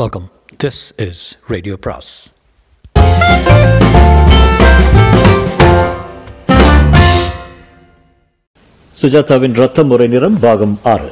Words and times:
Welcome 0.00 0.26
this 0.62 0.78
is 1.06 1.18
radio 1.52 1.74
பிராஸ் 1.84 2.10
சுஜாதாவின் 8.96 9.56
ரத்தம் 9.62 9.90
முறை 9.92 10.06
நிறம் 10.14 10.38
பாகம் 10.44 10.76
ஆறு. 10.92 11.10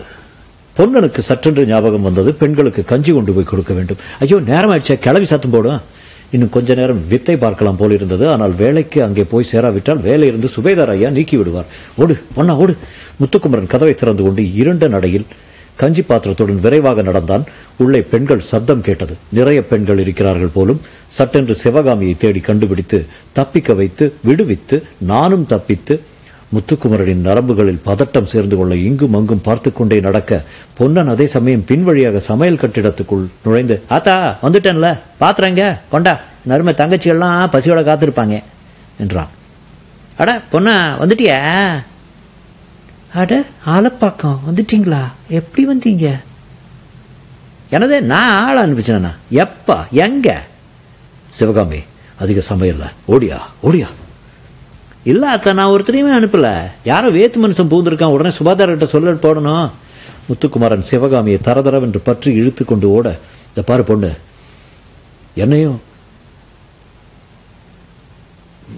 பொன்னனுக்கு 0.76 1.24
சற்றென்று 1.28 1.64
ஞாபகம் 1.72 2.06
வந்தது 2.08 2.32
பெண்களுக்கு 2.42 2.84
கஞ்சி 2.92 3.14
கொண்டு 3.16 3.34
போய் 3.38 3.50
கொடுக்க 3.50 3.74
வேண்டும். 3.78 4.00
ஐயோ 4.26 4.38
நேரம் 4.50 4.72
ஆயிடுச்சா 4.74 4.96
கிளவி 5.08 5.28
சத்தம் 5.32 5.54
போடும் 5.56 5.84
இன்னும் 6.32 6.54
கொஞ்ச 6.56 6.78
நேரம் 6.80 7.04
வித்தை 7.12 7.36
பார்க்கலாம் 7.44 7.80
போல் 7.82 7.96
இருந்தது. 7.98 8.26
ஆனால் 8.36 8.56
வேலைக்கு 8.62 9.04
அங்கே 9.08 9.26
போய் 9.34 9.50
சேராவிட்டால் 9.52 10.02
வேலையிலிருந்து 10.08 10.54
சுபேதார் 10.56 10.94
ஐயா 10.96 11.12
நீக்கி 11.18 11.36
விடுவார். 11.42 11.70
ஓடு 12.02 12.16
பொன்னா 12.38 12.56
ஓடு. 12.64 12.76
முத்துக்குமரன் 13.20 13.72
கதவை 13.76 13.94
திறந்து 14.02 14.24
கொண்டு 14.28 14.42
இருண்ட 14.62 14.88
நடையில் 14.96 15.28
கஞ்சி 15.80 16.02
பாத்திரத்துடன் 16.02 16.60
விரைவாக 16.60 17.02
நடந்தான். 17.02 17.44
உள்ளே 17.76 18.00
பெண்கள் 18.12 18.48
சத்தம் 18.50 18.86
கேட்டது. 18.86 19.14
நிறைய 19.38 19.58
பெண்கள் 19.66 19.98
இருக்கிறார்கள் 19.98 20.54
போலும் 20.54 20.80
சட்டென்று 21.06 21.54
சிவகாமியை 21.54 22.14
தேடி 22.16 22.40
கண்டுபிடித்து 22.40 22.98
தப்பிக்க 23.32 23.72
வைத்து 23.72 24.12
விடுவித்து 24.24 24.76
நானும் 24.98 25.46
தப்பித்து 25.46 25.94
முத்துக்குமரனின் 26.54 27.24
நரம்புகளில் 27.24 27.84
பதட்டம் 27.86 28.30
சேர்ந்து 28.32 28.56
கொள்ள 28.56 28.76
இங்கும் 28.76 29.14
அங்கும் 29.14 29.40
பார்த்து 29.40 29.72
கொண்டே 29.72 30.00
நடக்க 30.00 30.42
பொன்னன் 30.74 31.08
அதே 31.08 31.26
சமயம் 31.26 31.64
பின்வழியாக 31.68 32.16
சமையல் 32.16 32.62
கட்டிடத்துக்குள் 32.62 33.26
நுழைந்து 33.44 33.82
ஆத்தா 33.88 34.38
வந்துட்டேன்ல. 34.42 34.98
பாத்துறேங்க 35.20 35.78
கொண்டா. 35.90 36.20
நறுமை 36.42 36.74
தங்கச்சிகள்லாம் 36.76 37.52
பசியோட 37.54 37.82
காத்திருப்பாங்க. 37.82 38.42
என்றான். 38.98 39.28
அட 40.16 40.42
பொன்னா 40.50 40.96
வந்துட்டியா? 41.02 41.38
அட 43.14 43.44
ஆலப்பாக்கம் 43.66 44.38
வந்துட்டீங்களா? 44.48 45.02
எப்படி 45.28 45.68
வந்தீங்க? 45.68 46.20
எனது 47.70 48.02
நான் 48.02 48.46
ஆள் 48.46 48.56
அனுப்பிச்சேனா? 48.56 49.10
எப்பா 49.30 49.88
எங்க? 49.90 50.42
சிவகாமி 51.30 51.82
அதிக 52.18 52.54
சமையல்ல 52.54 52.90
ஓடியா 53.08 53.38
ஓடியா. 53.62 53.86
இல்லை 55.04 55.28
அத்தை 55.28 55.52
நான் 55.52 55.70
ஒருத்தரையுமே 55.70 56.14
அனுப்பல. 56.18 56.70
யாரோ 56.84 57.10
வேத்து 57.10 57.38
மனுஷன் 57.42 57.70
பூந்திருக்கான் 57.70 58.14
உடனே 58.16 58.36
சுபாதாரர்கிட்ட 58.36 58.84
சொல்ல 58.84 59.12
போடணும். 59.12 59.70
முத்துக்குமாரன் 60.28 60.78
சிவகாமியை 60.78 61.40
தரதரவென்று 61.44 61.98
பற்றி 61.98 62.32
இழுத்து 62.32 62.64
கொண்டு 62.64 62.90
ஓட 62.90 63.18
இந்த 63.48 63.62
பாரு 63.62 63.84
பொண்ணு 63.84 64.16
என்னையும் 65.34 65.82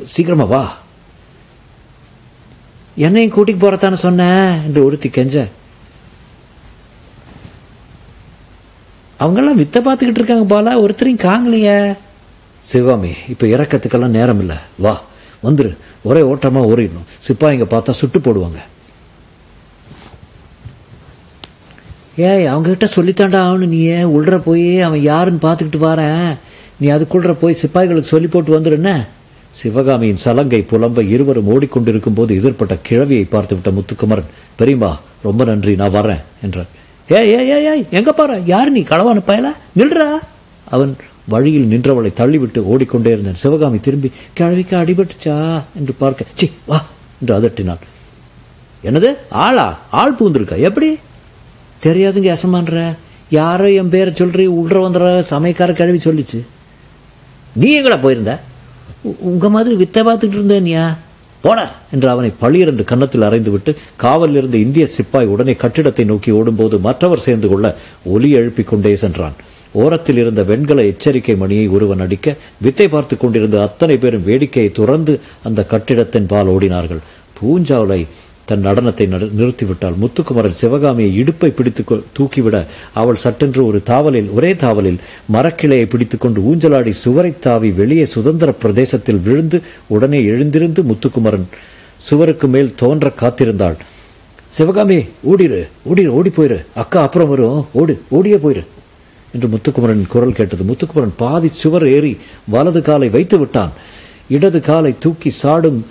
சீக்கிரமா 0.05 0.45
வா. 0.45 0.77
என்னையும் 3.07 3.35
கூட்டிக்கு 3.35 3.61
போறதானே 3.63 3.99
சொன்னேன் 4.07 4.49
என்று 4.67 4.81
ஒருத்தி 4.87 5.09
கெஞ்ச. 5.09 5.37
அவங்கெல்லாம் 9.23 9.61
வித்த 9.61 9.79
பார்த்துக்கிட்டு 9.87 10.21
இருக்காங்க 10.21 10.47
போல 10.53 10.75
ஒருத்தரையும் 10.85 11.25
காங்கலையே. 11.29 11.79
சிவாமி 12.71 13.13
இப்போ 13.33 13.45
இறக்கத்துக்கெல்லாம் 13.55 14.17
நேரம் 14.19 14.41
இல்லை 14.43 14.59
வா 14.85 14.95
வந்துரு. 15.47 15.71
ஒரே 16.09 16.21
ஓட்டமாக 16.31 16.69
ஓடிடணும் 16.71 17.09
சிப்பாயிங்க 17.27 17.67
பார்த்தா 17.73 17.93
சுட்டு 18.01 18.19
போடுவாங்க. 18.19 18.61
ஏய் 22.29 22.51
அவங்ககிட்ட 22.53 22.87
சொல்லித்தாண்டா 22.97 23.41
ஆகணும் 23.47 23.73
நீ. 23.75 23.81
ஏன் 23.97 24.13
உள்ற 24.17 24.37
போய் 24.47 24.67
அவன் 24.87 25.03
யாருன்னு 25.11 25.45
பார்த்துக்கிட்டு 25.45 25.81
வாரேன். 25.89 26.31
நீ 26.81 26.87
அதுக்குள்ளற 26.97 27.33
போய் 27.43 27.61
சிப்பாய்களுக்கு 27.63 28.13
சொல்லி 28.15 28.29
போட்டு 28.35 28.57
வந்துடுன்னு 28.57 28.95
சிவகாமியின் 29.53 30.17
சலங்கை 30.17 30.67
புலம்ப 30.71 31.09
இருவரும் 31.09 31.49
ஓடிக்கொண்டிருக்கும் 31.49 32.15
போது 32.15 32.35
எதிர்ப்பட்ட 32.35 32.77
கிழவியை 32.89 33.27
பார்த்து 33.29 33.55
விட்ட 33.55 33.71
முத்துக்குமரன் 33.71 34.31
பெரியமா 34.59 34.99
ரொம்ப 35.23 35.45
நன்றி 35.45 35.75
நான் 35.75 35.93
வரேன் 35.93 36.23
என்றார். 36.43 36.67
ஏ 37.13 37.17
ஏ 37.17 37.41
ஏ 37.49 37.65
ஏய் 37.71 37.87
எங்க 37.91 38.13
பாரு? 38.13 38.43
யார் 38.47 38.71
நீ? 38.71 38.81
களவான 38.81 39.23
பயல? 39.27 39.49
நில்றா? 39.77 40.19
அவன் 40.69 40.97
வழியில் 41.29 41.67
நின்றவளை 41.67 42.13
தள்ளிவிட்டு 42.17 42.59
ஓடிக்கொண்டே 42.59 43.11
இருந்தான். 43.11 43.35
சிவகாமி 43.35 43.81
திரும்பி 43.81 44.11
கிழவிக்கு 44.35 44.77
அடிபட்டுச்சா? 44.77 45.63
என்று 45.79 45.93
பார்க்க 45.99 46.25
சி 46.35 46.51
வா 46.67 46.85
என்று 47.21 47.39
அதட்டினான். 47.39 47.83
என்னது? 48.85 49.15
ஆளா? 49.31 49.79
ஆள் 49.91 50.15
பூந்திருக்கா? 50.15 50.59
எப்படி? 50.59 50.99
தெரியாதுங்க 51.83 52.37
எசமான்ற. 52.37 52.97
யாரோ 53.31 53.71
என் 53.71 53.89
பேரை 53.89 54.15
சொல்றி 54.15 54.49
உள்ற 54.49 54.79
வந்துற 54.87 55.23
சமயக்கார 55.31 55.73
கிழவி 55.73 55.99
சொல்லிச்சு. 55.99 56.41
நீ 57.53 57.81
எங்கடா 57.81 58.01
போயிருந்த? 58.01 58.41
உங்கள் 59.03 59.29
உங்க 59.31 59.49
மாதிரி 59.49 59.75
வித்தை 59.75 60.03
பார்த்துட்டு 60.03 60.37
இருந்தேனியா 60.39 60.85
போட 61.45 61.61
என்று 61.91 62.09
அவனை 62.09 62.33
பளியர் 62.39 62.71
கன்னத்தில் 62.85 63.27
அறைந்துவிட்டு 63.29 63.73
காவலில் 63.97 64.37
இருந்த 64.37 64.57
இந்திய 64.59 64.85
சிப்பாய் 64.97 65.33
உடனே 65.35 65.55
கட்டிடத்தை 65.55 66.05
நோக்கி 66.05 66.31
ஓடும்போது 66.31 66.79
மற்றவர் 66.79 67.25
சேர்ந்து 67.27 67.49
கொள்ள 67.49 67.67
ஒலி 68.05 68.31
எழுப்பிக் 68.31 68.69
கொண்டே 68.69 68.93
சென்றான். 68.97 69.37
ஓரத்தில் 69.73 70.17
இருந்த 70.17 70.43
வெண்கல 70.43 70.85
எச்சரிக்கை 70.85 71.37
மணியை 71.37 71.67
ஒருவன் 71.69 71.99
அடிக்க 71.99 72.37
வித்தை 72.61 72.89
பார்த்து 72.89 73.17
கொண்டிருந்த 73.17 73.63
அத்தனை 73.63 73.97
பேரும் 73.97 74.27
வேடிக்கையை 74.27 74.73
துறந்து 74.73 75.21
அந்த 75.43 75.65
கட்டிடத்தின் 75.65 76.27
பால் 76.27 76.47
ஓடினார்கள். 76.47 77.03
பூஞ்சாவலை 77.39 78.01
தன் 78.45 78.67
நடனத்தை 78.67 79.07
நடு- 79.07 79.31
நிறுத்திவிட்டாள். 79.39 79.97
முத்துக்குமரன் 79.97 80.53
சிவகாமியை 80.53 81.15
இடுப்பை 81.15 81.51
பிடித்து 81.51 81.85
தூக்கிவிட 82.19 82.65
அவள் 82.95 83.15
சட்டென்று 83.15 83.67
ஒரு 83.67 83.83
தாவலில் 83.87 84.33
ஒரே 84.33 84.53
தாவலில் 84.55 84.97
மரக்கிளையை 85.33 85.85
பிடித்துக்கொண்டு 85.85 86.41
ஊஞ்சலாடி 86.41 86.91
சுவரை 86.91 87.39
தாவி 87.39 87.71
வெளியே 87.71 88.05
சுதந்திர 88.05 88.53
பிரதேசத்தில் 88.53 89.19
விழுந்து 89.19 89.63
உடனே 89.87 90.25
எழுந்திருந்து 90.25 90.83
முத்துக்குமரன் 90.83 91.47
சுவருக்கு 91.97 92.49
மேல் 92.49 92.75
தோன்ற 92.77 93.13
காத்திருந்தாள். 93.21 93.77
சிவகாமி 94.49 94.97
ஓடிரு 95.31 95.67
ஓடிரு 95.95 96.07
ஓடி 96.07 96.29
போயிரு. 96.29 96.65
அக்கா 96.75 97.03
அப்புறம் 97.03 97.29
வரும். 97.29 97.67
ஓடு 97.73 98.01
ஓடியே 98.09 98.37
போயிரு 98.37 98.65
என்று 99.33 99.49
முத்துக்குமரன் 99.49 100.07
குரல் 100.07 100.33
கேட்டது. 100.33 100.65
முத்துக்குமரன் 100.65 101.13
பாதி 101.17 101.49
சுவர் 101.49 101.89
ஏறி 101.89 102.19
வலது 102.49 102.83
காலை 102.83 103.09
வைத்து 103.09 103.39
விட்டான். 103.39 103.73
இடது 104.29 104.61
காலை 104.61 104.95
தூக்கி 104.99 105.31
சாடும் 105.31 105.87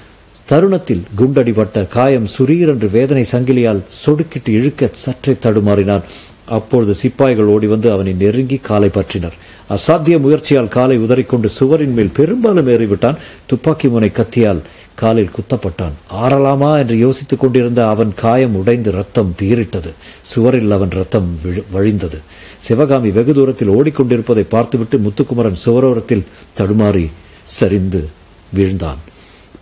தருணத்தில் 0.45 1.03
குண்டடிபட்ட 1.17 1.87
காயம் 1.87 2.27
சுரீர் 2.37 2.67
என்று 2.67 2.89
வேதனை 2.89 3.25
சங்கிலியால் 3.31 3.81
சொடுக்கிட்டு 4.05 4.49
இழுக்க 4.49 4.89
சற்றே 4.91 5.33
தடுமாறினான். 5.33 6.01
அப்பொழுது 6.45 6.93
சிப்பாய்கள் 6.93 7.45
ஓடி 7.45 7.67
வந்து 7.67 7.91
அவனை 7.91 8.13
நெருங்கி 8.13 8.55
காலை 8.55 8.89
பற்றினர். 8.89 9.31
அசாத்திய 9.69 10.19
முயற்சியால் 10.19 10.67
காலை 10.67 10.99
உதறிக்கொண்டு 10.99 11.45
சுவரின் 11.45 11.93
மேல் 11.93 12.09
பெரும்பாலும் 12.13 12.67
ஏறிவிட்டான். 12.67 13.15
துப்பாக்கி 13.45 13.87
முனை 13.87 14.09
கத்தியால் 14.09 14.59
காலில் 14.95 15.29
குத்தப்பட்டான். 15.29 15.91
ஆறலாமா 16.21 16.77
என்று 16.77 16.97
யோசித்துக் 16.97 17.39
கொண்டிருந்த 17.39 17.87
அவன் 17.87 18.13
காயம் 18.15 18.55
உடைந்து 18.55 18.91
ரத்தம் 18.91 19.35
பீரிட்டது 19.41 19.93
சுவரில் 20.21 20.71
அவன் 20.71 20.89
ரத்தம் 20.89 21.39
விழு- 21.45 21.63
வழிந்தது. 21.73 22.17
சிவகாமி 22.57 23.09
வெகு 23.09 23.33
தூரத்தில் 23.33 23.69
ஓடிக்கொண்டிருப்பதை 23.69 24.45
பார்த்துவிட்டு 24.49 24.97
முத்துக்குமரன் 24.97 25.55
சுவரோரத்தில் 25.65 26.23
தடுமாறி 26.59 27.09
சரிந்து 27.43 28.09
வீழ்ந்தான். 28.55 28.97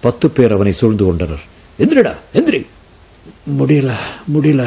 பத்து 0.02 0.30
பேர் 0.30 0.52
அவனை 0.52 0.72
சூழ்ந்து 0.72 1.06
கொண்டனர். 1.06 1.44
எந்திரிடா 1.80 2.14
எந்திரி. 2.34 2.66
முடியல 3.60 3.92
முடியல 4.34 4.64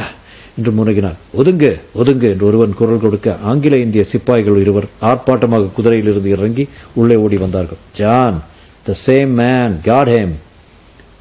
என்று 0.57 0.71
முனகினான். 0.79 1.19
ஒதுங்கு 1.37 1.71
ஒதுங்கு 1.95 2.27
என்று 2.33 2.47
ஒருவன் 2.47 2.75
குரல் 2.75 3.03
கொடுக்க 3.05 3.37
ஆங்கில 3.43 3.77
இந்திய 3.77 4.05
சிப்பாய்கள் 4.05 4.61
இருவர் 4.61 4.89
ஆர்ப்பாட்டமாக 5.03 5.69
குதிரையிலிருந்து 5.77 6.33
இறங்கி 6.37 6.69
உள்ளே 6.95 7.17
ஓடி 7.17 7.37
வந்தார்கள். 7.37 7.81
John 7.95 8.39
the 8.83 8.95
same 9.07 9.33
man 9.41 9.81
got 9.85 10.09
him 10.09 10.35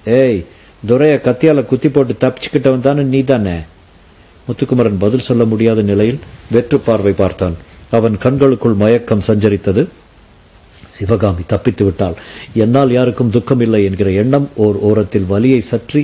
ஏய் 0.05 0.45
துரைய 0.87 1.15
கத்தியால் 1.27 1.65
குத்தி 1.65 1.89
போட்டு 1.89 2.13
தப்பிச்சுக்கிட்டவன் 2.19 2.85
தானே 2.87 3.01
நீ 3.01 3.23
தானே? 3.23 3.57
முத்துக்குமரன் 4.47 4.97
பதில் 4.97 5.27
சொல்ல 5.29 5.43
முடியாத 5.45 5.81
நிலையில் 5.81 6.19
வெற்று 6.51 6.79
பார்வை 6.79 7.13
பார்த்தான். 7.13 7.55
அவன் 7.91 8.15
கண்களுக்குள் 8.23 8.75
மயக்கம் 8.75 9.27
சஞ்சரித்தது. 9.27 9.87
சிவகாமி 10.95 11.43
தப்பித்து 11.53 11.83
விட்டாள். 11.87 12.15
என்னால் 12.63 12.91
யாருக்கும் 12.97 13.33
துக்கம் 13.35 13.63
இல்லை 13.65 13.81
என்கிற 13.89 14.09
எண்ணம் 14.21 14.47
ஓர் 14.65 14.77
ஓரத்தில் 14.89 15.29
வலியை 15.33 15.61
சற்றி 15.71 16.03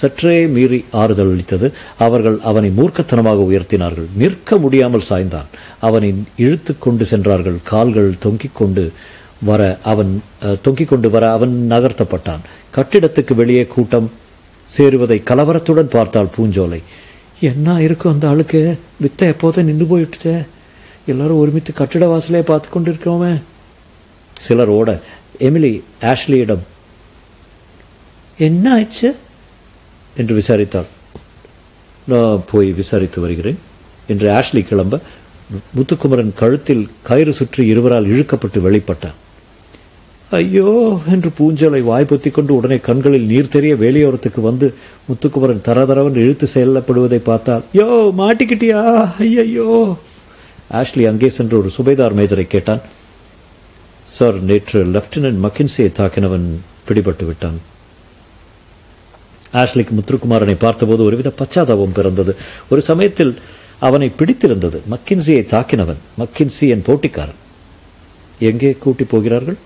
சற்றே 0.00 0.36
மீறி 0.54 0.78
ஆறுதல் 1.00 1.30
அளித்தது. 1.32 1.66
அவர்கள் 2.04 2.36
அவனை 2.50 2.70
மூர்க்கத்தனமாக 2.78 3.42
உயர்த்தினார்கள். 3.48 4.08
நிற்க 4.20 4.56
முடியாமல் 4.64 5.08
சாய்ந்தான். 5.08 5.50
அவனை 5.88 6.10
இழுத்து 6.44 6.72
கொண்டு 6.84 7.04
சென்றார்கள். 7.10 7.58
கால்கள் 7.72 8.10
தொங்கிக் 8.24 8.58
கொண்டு 8.60 8.84
வர 9.48 9.62
அவன் 9.92 10.12
தொங்கிக் 10.64 10.90
கொண்டு 10.92 11.08
வர 11.14 11.24
அவன் 11.36 11.54
நகர்த்தப்பட்டான். 11.72 12.42
கட்டிடத்துக்கு 12.76 13.34
வெளியே 13.42 13.64
கூட்டம் 13.74 14.08
சேருவதை 14.68 15.18
கலவரத்துடன் 15.30 15.94
பார்த்தாள் 15.96 16.34
பூஞ்சோலை. 16.36 16.80
என்ன 17.50 17.68
இருக்கும் 17.86 18.12
அந்த 18.14 18.26
ஆளுக்கு? 18.32 18.60
வித்த 19.04 19.30
எப்போதும் 19.32 19.68
நின்று 19.68 19.86
போயிட்டுச்சே. 19.92 20.36
எல்லாரும் 21.12 21.40
ஒருமித்து 21.42 21.72
கட்டிட 21.72 22.04
வாசலே 22.12 22.42
பார்த்து 22.50 22.68
கொண்டு 22.74 22.90
இருக்கிறோமே 22.92 23.32
சிலர் 24.46 24.72
ஓட 24.78 24.90
எமிலி 25.48 25.72
ஆஷ்லியிடம் 26.12 26.64
என்ன 28.46 28.64
ஆயிடுச்சு 28.76 29.08
என்று 30.20 30.34
விசாரித்தாள். 30.40 30.88
நான் 32.10 32.44
போய் 32.50 32.70
விசாரித்து 32.78 33.18
வருகிறேன் 33.24 33.58
என்று 34.12 34.28
ஆஷ்லி 34.38 34.62
கிளம்ப 34.68 35.00
முத்துக்குமரன் 35.76 36.32
கழுத்தில் 36.40 36.84
கயிறு 37.08 37.32
சுற்றி 37.38 37.62
இருவரால் 37.72 38.08
இழுக்கப்பட்டு 38.12 38.58
வெளிப்பட்டான். 38.66 39.18
ஐயோ 40.38 40.70
என்று 41.14 41.30
பூஞ்சலை 41.38 41.80
வாய் 41.88 42.06
கொண்டு 42.36 42.52
உடனே 42.58 42.78
கண்களில் 42.86 43.28
நீர் 43.32 43.52
தெரிய 43.56 43.72
வேலையோரத்துக்கு 43.82 44.40
வந்து 44.48 44.66
முத்துக்குமரன் 45.08 45.66
தரதரவன் 45.68 46.16
இழுத்து 46.22 46.46
செல்லப்படுவதை 46.54 47.20
பார்த்தால் 47.28 47.64
யோ 47.80 47.88
மாட்டிக்கிட்டியா? 48.20 48.82
ஐயையோ. 49.24 49.68
ஆஷ்லி 50.80 51.04
அங்கே 51.10 51.30
சென்று 51.38 51.56
ஒரு 51.60 51.70
சுபேதார் 51.76 52.18
மேஜரை 52.20 52.46
கேட்டான். 52.54 52.82
சார் 54.16 54.38
நேற்று 54.42 54.78
லெப்டினன்ட் 54.84 55.40
மக்கின்சியை 55.42 55.90
தாக்கினவன் 55.98 56.46
பிடிபட்டு 56.88 57.24
விட்டான். 57.26 57.58
ஆஷ்லிக்கு 59.52 59.92
முத்துக்குமாரனை 59.98 60.54
பார்த்தபோது 60.54 61.04
ஒருவித 61.04 61.32
பச்சாதாபம் 61.38 61.96
பிறந்தது. 61.98 62.36
ஒரு 62.68 62.80
சமயத்தில் 62.82 63.32
அவனை 63.78 64.08
பிடித்திருந்தது 64.08 64.82
மக்கின்சியை 64.90 65.42
தாக்கினவன். 65.52 66.00
மக்கின்சி 66.18 66.68
என் 66.68 66.82
போட்டிக்காரன். 66.82 67.40
எங்கே 68.38 68.72
கூட்டி 68.72 69.04
போகிறார்கள்? 69.04 69.58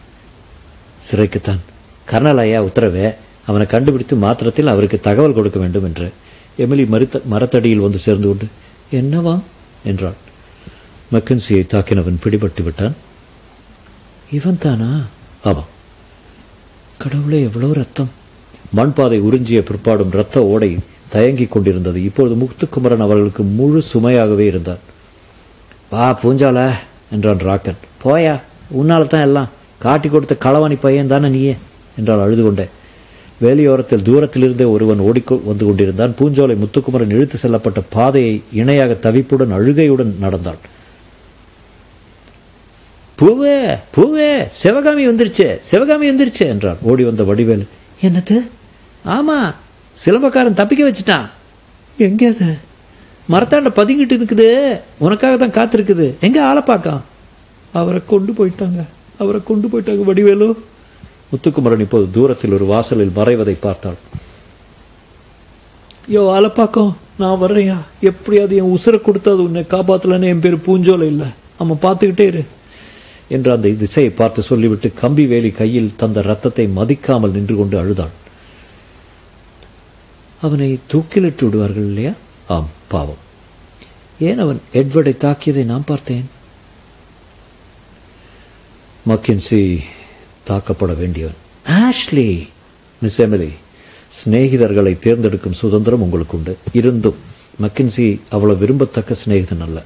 சிறைக்குத்தான். 1.11 1.63
கர்னல் 2.11 2.37
ஐயா 2.37 2.63
உத்தரவே 2.63 3.15
அவனை 3.47 3.67
கண்டுபிடித்து 3.67 4.17
மாத்திரத்தில் 4.17 4.67
அவருக்கு 4.67 5.01
தகவல் 5.01 5.35
கொடுக்க 5.35 5.59
வேண்டும் 5.59 5.85
என்று. 5.85 6.13
எமிலி 6.59 6.87
மறுத்த 6.87 7.23
மரத்தடியில் 7.25 7.85
வந்து 7.87 7.99
சேர்ந்து 7.99 8.29
கொண்டு 8.29 8.47
என்னவா? 8.93 9.41
என்றாள். 9.85 10.17
மக்கின்சியை 11.13 11.65
தாக்கினவன் 11.65 12.23
பிடிபட்டு 12.25 12.63
விட்டான். 12.63 12.97
இவன் 14.31 14.59
தானா? 14.59 14.89
ஆமாம் 15.45 15.69
கடவுளே 16.99 17.43
எவ்வளோ 17.43 17.73
ரத்தம். 17.73 18.11
மண்பாதை 18.77 19.19
உறிஞ்சிய 19.27 19.59
பிற்பாடும் 19.61 20.13
இரத்த 20.13 20.45
ஓடை 20.45 20.79
தயங்கிக் 21.09 21.53
கொண்டிருந்தது. 21.53 22.03
இப்பொழுது 22.05 22.35
முத்துக்குமரன் 22.35 23.01
அவர்களுக்கு 23.01 23.43
முழு 23.43 23.83
சுமையாகவே 23.93 24.47
இருந்தார் 24.47 24.83
வா 25.91 26.19
பூஞ்சால 26.23 26.69
என்றான் 27.11 27.45
ராக்கன். 27.49 27.81
போயா 28.05 28.41
உன்னால் 28.69 29.07
தான் 29.07 29.27
எல்லாம். 29.29 29.49
காட்டி 29.79 30.09
கொடுத்த 30.09 30.37
களவாணி 30.45 30.77
பையன் 30.81 31.07
தானே 31.07 31.29
நீயே 31.29 31.57
என்றால் 31.97 32.21
அழுது 32.21 32.43
கொண்டே 32.43 32.67
வேலையோரத்தில் 33.43 34.07
தூரத்திலிருந்தே 34.09 34.67
ஒருவன் 34.71 34.99
ஓடிக்கொ 34.99 35.41
வந்து 35.45 35.65
கொண்டிருந்தான். 35.67 36.15
பூஞ்சோலை 36.19 36.57
முத்துக்குமரன் 36.57 37.11
இழுத்து 37.11 37.39
செல்லப்பட்ட 37.43 37.83
பாதையை 37.89 38.43
இணையாக 38.53 38.99
தவிப்புடன் 39.03 39.57
அழுகையுடன் 39.59 40.19
நடந்தான். 40.19 40.59
பூவே 43.21 43.79
பூவே 43.97 44.31
சிவகாமி 44.63 45.09
வந்துருச்சு 45.09 45.47
சிவகாமி 45.69 46.11
வந்துருச்சு 46.11 46.45
என்றான். 46.53 46.81
ஓடி 46.83 47.05
வந்த 47.05 47.23
வடிவேல். 47.23 47.67
என்னது? 48.07 48.37
ஆமா 49.17 49.39
சிலம்பக்காரன் 50.05 50.59
தப்பிக்க 50.61 50.83
வச்சுட்டான். 50.89 51.27
எங்க 52.07 52.27
அது? 52.33 52.49
மரத்தாண்ட 53.33 53.71
பதுங்கிட்டு 53.79 54.15
இருக்குது. 54.17 54.49
உனக்காக 54.99 55.37
தான் 55.37 55.57
காத்திருக்குது. 55.59 56.07
எங்க 56.21 56.39
ஆளை 56.49 56.63
பார்க்கான்? 56.67 57.01
அவரை 57.73 58.01
கொண்டு 58.07 58.33
போயிட்டாங்க. 58.39 58.83
அவரை 59.19 59.41
கொண்டு 59.45 59.69
போயிட்டாங்க 59.69 60.05
வடிவேலு. 60.11 60.49
முத்துக்குமரன் 61.31 61.85
இப்போது 61.87 62.07
தூரத்தில் 62.17 62.53
ஒரு 62.53 62.65
வாசலில் 62.65 63.17
மறைவதை 63.17 63.57
பார்த்தாள். 63.61 63.99
யோ 66.15 66.23
ஆலப்பாக்கம் 66.37 66.93
நான் 67.19 67.41
வர்றேயா 67.43 67.79
எப்படியாவது 68.01 68.57
என் 68.57 68.75
உசுரை 68.77 69.01
கொடுத்தாது 69.01 69.43
உன்னை 69.47 69.63
காப்பாத்தலன்னு 69.71 70.31
என் 70.33 70.41
பேர் 70.41 70.65
பூஞ்சோலை 70.67 71.07
இல்லை. 71.15 71.27
அவன் 71.59 71.83
பார்த்துக்கிட்டே 71.83 72.27
இரு. 72.33 72.45
என்று 73.29 73.53
அந்த 73.53 73.69
திசையை 73.69 74.13
பார்த்து 74.13 74.43
சொல்லிவிட்டு 74.43 74.93
கம்பி 74.93 75.27
வேலி 75.27 75.51
கையில் 75.51 75.93
தந்த 75.97 76.23
ரத்தத்தை 76.23 76.67
மதிக்காமல் 76.67 77.31
நின்று 77.31 77.57
கொண்டு 77.57 77.79
அழுதான். 77.79 78.15
அவனை 80.43 80.79
தூக்கிலிட்டு 80.93 81.45
விடுவார்கள் 81.45 81.85
இல்லையா? 81.85 82.13
ஆம் 82.49 82.69
பாவம். 82.89 83.23
ஏன் 84.21 84.39
அவன் 84.39 84.61
எட்வர்டை 84.75 85.15
தாக்கியதை 85.25 85.65
நான் 85.65 85.85
பார்த்தேன்? 85.87 86.31
மக்கின்சி 89.09 89.79
தாக்கப்பட 90.47 90.97
வேண்டியவன். 90.97 91.35
ஆஷ்லி 91.65 92.49
மிஸ் 93.01 93.23
எமிலி 93.23 93.51
சிநேகிதர்களை 94.25 94.99
தேர்ந்தெடுக்கும் 94.99 95.53
சுதந்திரம் 95.53 96.03
உங்களுக்கு 96.03 96.37
உண்டு 96.37 96.57
இருந்தும் 96.73 97.17
மக்கின்சி 97.63 98.21
அவ்வளவு 98.29 98.67
விரும்பத்தக்க 98.67 99.15
சிநேகிதன் 99.25 99.61
அல்ல. 99.61 99.83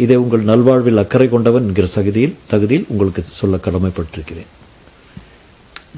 இதை 0.00 0.16
உங்கள் 0.16 0.44
நல்வாழ்வில் 0.44 0.96
அக்கறை 0.96 1.28
கொண்டவன் 1.28 1.66
என்கிற 1.66 1.86
சகுதியில் 1.86 2.36
தகுதியில் 2.46 2.86
உங்களுக்கு 2.88 3.22
சொல்ல 3.24 3.56
கடமைப்பட்டிருக்கிறேன். 3.56 4.50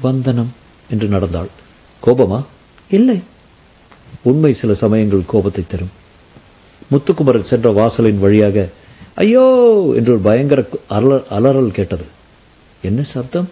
வந்தனம் 0.01 0.51
என்று 0.89 1.07
நடந்தாள் 1.07 1.49
கோபமா? 2.03 2.39
இல்லை. 2.89 3.17
உண்மை 4.21 4.53
சில 4.53 4.73
சமயங்கள் 4.73 5.23
கோபத்தை 5.27 5.63
தரும். 5.67 5.93
முத்துக்குமரன் 6.91 7.43
சென்ற 7.43 7.71
வாசலின் 7.71 8.19
வழியாக 8.19 8.69
ஐயோ! 9.15 9.43
என்று 9.95 10.11
ஒரு 10.11 10.19
பயங்கர 10.19 10.59
அலற 10.87 11.23
அலறல் 11.29 11.71
கேட்டது. 11.71 12.05
என்ன 12.81 13.03
சப்தம்? 13.03 13.49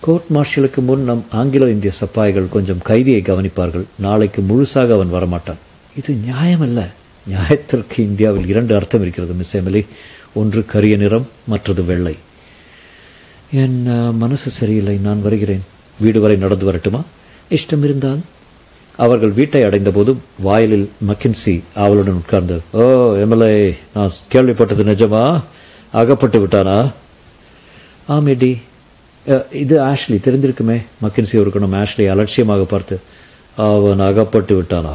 கோர்ட் 0.00 0.30
மார்ஷலுக்கு 0.34 0.80
முன் 0.80 1.04
நம் 1.04 1.24
ஆங்கிலோ 1.32 1.68
இந்திய 1.68 1.92
சப்பாய்கள் 2.00 2.48
கொஞ்சம் 2.48 2.82
கைதியை 2.84 3.22
கவனிப்பார்கள். 3.22 3.84
நாளைக்கு 3.98 4.42
முழுசாக 4.42 4.92
அவன் 4.92 5.12
வரமாட்டான். 5.12 5.60
இது 5.96 6.16
நியாயமல்ல. 6.26 6.80
நியாயத்திற்கு 7.30 7.96
இந்தியாவில் 8.08 8.48
இரண்டு 8.52 8.72
அர்த்தம் 8.78 9.02
இருக்கிறது 9.04 9.34
மிஸ் 9.40 9.56
எமிலி. 9.56 9.82
ஒன்று 10.40 10.60
கரிய 10.72 10.94
நிறம் 11.02 11.26
மற்றது 11.52 11.82
வெள்ளை. 11.90 12.14
என் 13.62 13.78
மனசு 14.22 14.50
சரியில்லை 14.58 14.96
நான் 15.06 15.22
வருகிறேன். 15.26 15.64
வீடு 16.02 16.20
வரை 16.20 16.36
நடந்து 16.44 16.64
வரட்டுமா? 16.68 17.00
இஷ்டம் 17.56 17.84
இருந்தால். 17.88 18.22
அவர்கள் 19.04 19.32
வீட்டை 19.38 19.60
அடைந்தபோது 19.68 20.10
வாயிலில் 20.46 20.88
மக்கின்சி 21.08 21.54
அவளுடன் 21.84 22.18
உட்கார்ந்து 22.20 22.56
ஓ 22.80 22.82
எம்எல்ஏ 23.24 23.54
நான் 23.94 24.18
கேள்விப்பட்டது 24.32 24.82
நிஜமா? 24.90 25.22
அகப்பட்டு 26.00 26.38
விட்டானா? 26.42 26.76
ஆமேடி 28.16 28.50
இது 29.62 29.74
ஆஷ்லி 29.90 30.16
தெரிந்திருக்குமே. 30.26 30.78
மக்கின்சி 31.04 31.34
ஒரு 31.42 31.50
கணம் 31.54 31.76
ஆஷ்லி 31.82 32.04
அலட்சியமாக 32.14 32.64
பார்த்து 32.72 32.96
அவன் 33.56 34.02
அகப்பட்டு 34.08 34.52
விட்டானா? 34.60 34.94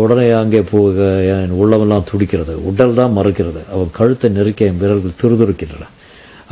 உடனே 0.00 0.26
அங்கே 0.40 0.60
போக 0.72 1.06
என் 1.34 1.54
உள்ளமெல்லாம் 1.60 2.08
துடிக்கிறது. 2.10 2.54
உடல் 2.70 2.96
தான் 2.98 3.14
மறுக்கிறது. 3.18 3.60
அவன் 3.74 3.90
கழுத்தை 3.98 4.28
நெருக்க 4.36 4.70
என் 4.70 4.80
விரல்கள் 4.82 5.20
துருதுருக்கின்றன. 5.22 5.86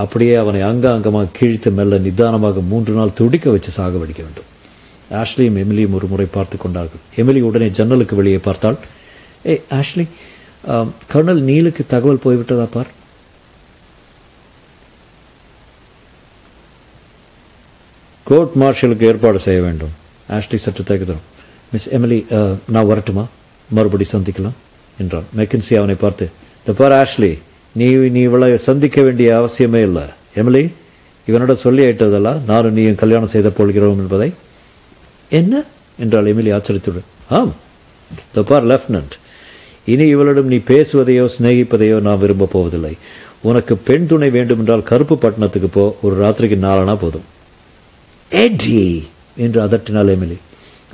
அப்படியே 0.02 0.34
அவனை 0.42 0.60
அங்க 0.70 0.86
அங்கமாக 0.94 1.32
கீழ்த்து 1.38 1.68
மெல்ல 1.78 1.98
நிதானமாக 2.06 2.62
மூன்று 2.70 2.92
நாள் 2.98 3.16
துடிக்க 3.20 3.46
வச்சு 3.54 3.70
சாகவடிக்க 3.78 4.20
வேண்டும். 4.26 4.48
ஆஷ்லியும் 5.20 5.58
எமிலியும் 5.62 5.96
ஒரு 5.98 6.06
முறை 6.12 6.26
பார்த்து 6.36 6.56
கொண்டார்கள். 6.64 7.02
எமிலி 7.20 7.40
உடனே 7.48 7.68
ஜன்னலுக்கு 7.78 8.14
வெளியே 8.20 8.40
பார்த்தாள். 8.48 8.78
ஏய் 9.52 9.62
ஆஷ்லி 9.78 10.06
கர்னல் 11.12 11.42
நீலுக்கு 11.50 11.82
தகவல் 11.94 12.24
போய்விட்டதா 12.24 12.66
பார்? 12.76 12.90
கோர்ட் 18.26 18.54
மார்ஷலுக்கு 18.62 19.08
ஏற்பாடு 19.10 19.40
செய்ய 19.46 19.60
வேண்டும். 19.66 19.94
ஆஷ்லி 20.36 20.58
சற்று 20.62 20.84
தகுதரும் 20.90 21.26
மிஸ் 21.72 21.88
எமிலி 21.94 22.18
uh, 22.30 22.56
நான் 22.68 22.86
வரட்டுமா? 22.86 23.24
மறுபடி 23.70 24.04
சந்திக்கலாம் 24.12 24.56
என்றான். 24.98 25.24
மெக்கின்சி 25.36 25.76
அவனை 25.76 25.94
பார்த்து 25.94 26.30
த 26.64 26.72
பார் 26.72 26.92
ஆஷ்லி 26.92 27.38
நீ 27.72 27.86
நீ 27.94 28.20
இவளை 28.20 28.56
சந்திக்க 28.56 29.02
வேண்டிய 29.02 29.28
அவசியமே 29.38 29.82
இல்லை. 29.82 30.02
எமிலி 30.34 30.70
இவனோட 31.28 31.56
சொல்லி 31.56 31.84
ஆயிட்டதெல்லாம் 31.84 32.40
நானும் 32.46 32.72
நீயும் 32.72 32.94
கல்யாணம் 32.94 33.28
செய்த 33.28 33.48
போகிறோம் 33.48 33.98
என்பதை. 33.98 34.32
என்ன? 35.28 35.64
என்றாள் 35.98 36.24
எமிலி 36.24 36.54
ஆச்சரியத்துடன். 36.54 37.06
ஆம். 37.30 37.54
த 38.32 38.42
பார் 38.42 38.66
லெப்டினன்ட் 38.66 39.14
இனி 39.84 40.06
இவளிடம் 40.06 40.46
நீ 40.46 40.56
பேசுவதையோ 40.56 41.28
சிநேகிப்பதையோ 41.38 42.00
நான் 42.00 42.18
விரும்பப் 42.18 42.52
போவதில்லை. 42.52 42.96
உனக்கு 43.40 43.76
பெண் 43.76 44.06
துணை 44.06 44.30
வேண்டுமென்றால் 44.30 44.82
கருப்பு 44.82 45.18
பட்டணத்துக்கு 45.18 45.68
போ. 45.68 45.96
ஒரு 46.02 46.24
ராத்திரிக்கு 46.24 46.58
நாலனா 46.58 46.96
போதும். 47.00 47.26
எட்ரி 48.30 49.02
என்று 49.36 49.64
அதட்டினாள் 49.64 50.12
எமிலி 50.16 50.36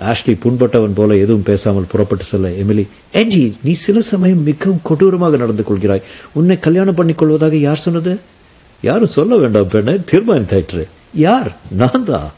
ஆஷ்லி 0.00 0.36
புண்பட்டவன் 0.44 0.94
போல 0.94 1.16
எதுவும் 1.16 1.42
பேசாமல் 1.42 1.84
புறப்பட்டு 1.88 2.24
செல்ல 2.24 2.48
எமிலி 2.48 2.88
ஏஞ்சி 3.14 3.52
நீ 3.62 3.72
சில 3.72 4.00
சமயம் 4.00 4.42
மிகவும் 4.42 4.80
கொடூரமாக 4.82 5.36
நடந்து 5.36 5.64
கொள்கிறாய். 5.70 6.02
உன்னை 6.32 6.58
கல்யாணம் 6.58 6.94
பண்ணிக் 6.94 7.18
கொள்வதாக 7.18 7.56
யார் 7.56 7.76
சொன்னது? 7.76 8.18
யாரும் 8.82 9.06
சொல்ல 9.06 9.36
வேண்டாம் 9.36 9.68
பெண்ணை 9.68 9.98
தீர்மானித்தாயிற்று 10.10 10.86
யார்? 11.14 11.56
நான் 11.70 12.04
தான். 12.04 12.32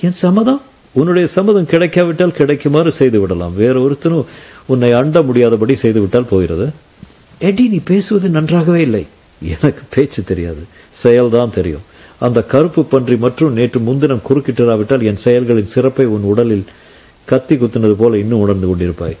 என் 0.00 0.12
சம்மதம்? 0.12 0.62
உன்னுடைய 0.92 1.28
சம்மதம் 1.28 1.66
கிடைக்காவிட்டால் 1.66 2.34
கிடைக்குமாறு 2.38 2.88
செய்து 2.88 3.20
விடலாம். 3.20 3.56
வேற 3.56 3.90
ஒருத்தனும் 3.90 4.24
உன்னை 4.66 4.92
அண்ட 4.92 5.22
முடியாதபடி 5.22 5.74
செய்து 5.74 6.00
விட்டால் 6.00 6.24
போகிறது. 6.24 6.70
எடி 7.38 7.68
நீ 7.68 7.80
பேசுவது 7.84 8.28
நன்றாகவே 8.28 8.80
இல்லை. 8.80 9.06
எனக்கு 9.42 9.82
பேச்சு 9.90 10.24
தெரியாது. 10.24 10.62
செயல்தான் 11.04 11.50
தெரியும். 11.50 11.80
அந்த 12.18 12.42
கருப்பு 12.42 12.84
பன்றி 12.84 13.16
மற்றும் 13.16 13.52
நேற்று 13.52 13.80
முன்தினம் 13.80 14.22
குறுக்கிட்டிராவிட்டால் 14.28 15.02
என் 15.02 15.16
செயல்களின் 15.16 15.66
சிறப்பை 15.66 16.06
உன் 16.06 16.22
உடலில் 16.22 16.64
கத்தி 17.24 17.56
குத்தினது 17.56 17.92
போல 17.92 18.18
இன்னும் 18.18 18.40
உணர்ந்து 18.40 18.68
கொண்டிருப்பாய். 18.68 19.16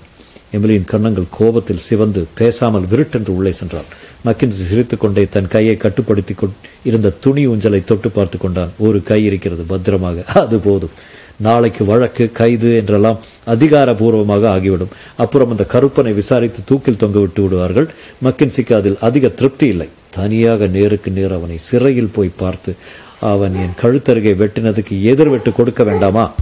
எமிலியின் 0.52 0.84
கன்னங்கள் 0.84 1.24
கோபத்தில் 1.30 1.84
சிவந்து 1.88 2.26
பேசாமல் 2.34 2.86
விருட்டென்று 2.90 3.36
உள்ளே 3.36 3.52
சென்றாள். 3.60 3.88
மக்கின்சி 4.24 4.62
சிரித்துக்கொண்டே 4.70 5.28
தன் 5.28 5.48
கையை 5.48 5.76
கட்டுப்படுத்தி 5.76 6.34
இருந்த 6.82 7.12
துணி 7.20 7.46
ஊஞ்சலை 7.46 7.84
தொட்டு 7.84 8.10
பார்த்து 8.10 8.38
கொண்டான். 8.38 8.70
ஒரு 8.78 9.02
கை 9.02 9.24
இருக்கிறது 9.24 9.62
பத்திரமாக. 9.62 10.24
அது 10.24 10.58
போதும். 10.58 10.94
நாளைக்கு 11.36 11.84
வழக்கு 11.84 12.32
கைது 12.32 12.76
என்றெல்லாம் 12.76 13.18
அதிகாரபூர்வமாக 13.48 14.46
ஆகிவிடும். 14.46 14.94
அப்புறம் 15.16 15.50
அந்த 15.50 15.64
கருப்பனை 15.64 16.12
விசாரித்து 16.12 16.60
தூக்கில் 16.64 16.96
தொங்க 16.96 17.18
விட்டு 17.18 17.42
விடுவார்கள். 17.42 17.88
மக்கின்சிக்கு 18.24 18.74
அதில் 18.74 18.96
அதிக 19.00 19.28
திருப்தி 19.28 19.66
இல்லை. 19.66 19.88
தனியாக 20.10 20.66
நேருக்கு 20.66 21.10
நேர் 21.10 21.32
அவனை 21.32 21.56
சிறையில் 21.58 22.14
போய் 22.14 22.30
பார்த்து 22.36 22.76
அவன் 23.20 23.54
என் 23.54 23.76
கழுத்தருகே 23.82 24.32
வெட்டினதுக்கு 24.32 24.94
எதிர்வெட்டு 25.02 25.52
கொடுக்க 25.52 25.82
வேண்டாமா? 25.84 26.34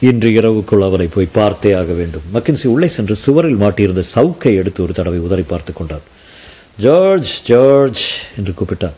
இன்று 0.00 0.30
இரவுக்குள் 0.30 0.82
அவரை 0.82 1.06
போய் 1.06 1.28
பார்த்தே 1.32 1.72
ஆக 1.72 1.92
வேண்டும். 1.92 2.22
மக்கின்சி 2.34 2.66
உள்ளே 2.66 2.86
சென்று 2.86 3.14
சுவரில் 3.14 3.60
மாட்டியிருந்த 3.60 4.02
சவுக்கை 4.14 4.54
எடுத்து 4.56 4.82
ஒரு 4.82 4.92
தடவை 4.92 5.18
உதறி 5.18 5.42
பார்த்து 5.42 5.72
கொண்டான். 5.72 6.00
ஜார்ஜ் 6.80 7.42
ஜார்ஜ் 7.42 8.04
என்று 8.36 8.52
கூப்பிட்டான். 8.52 8.92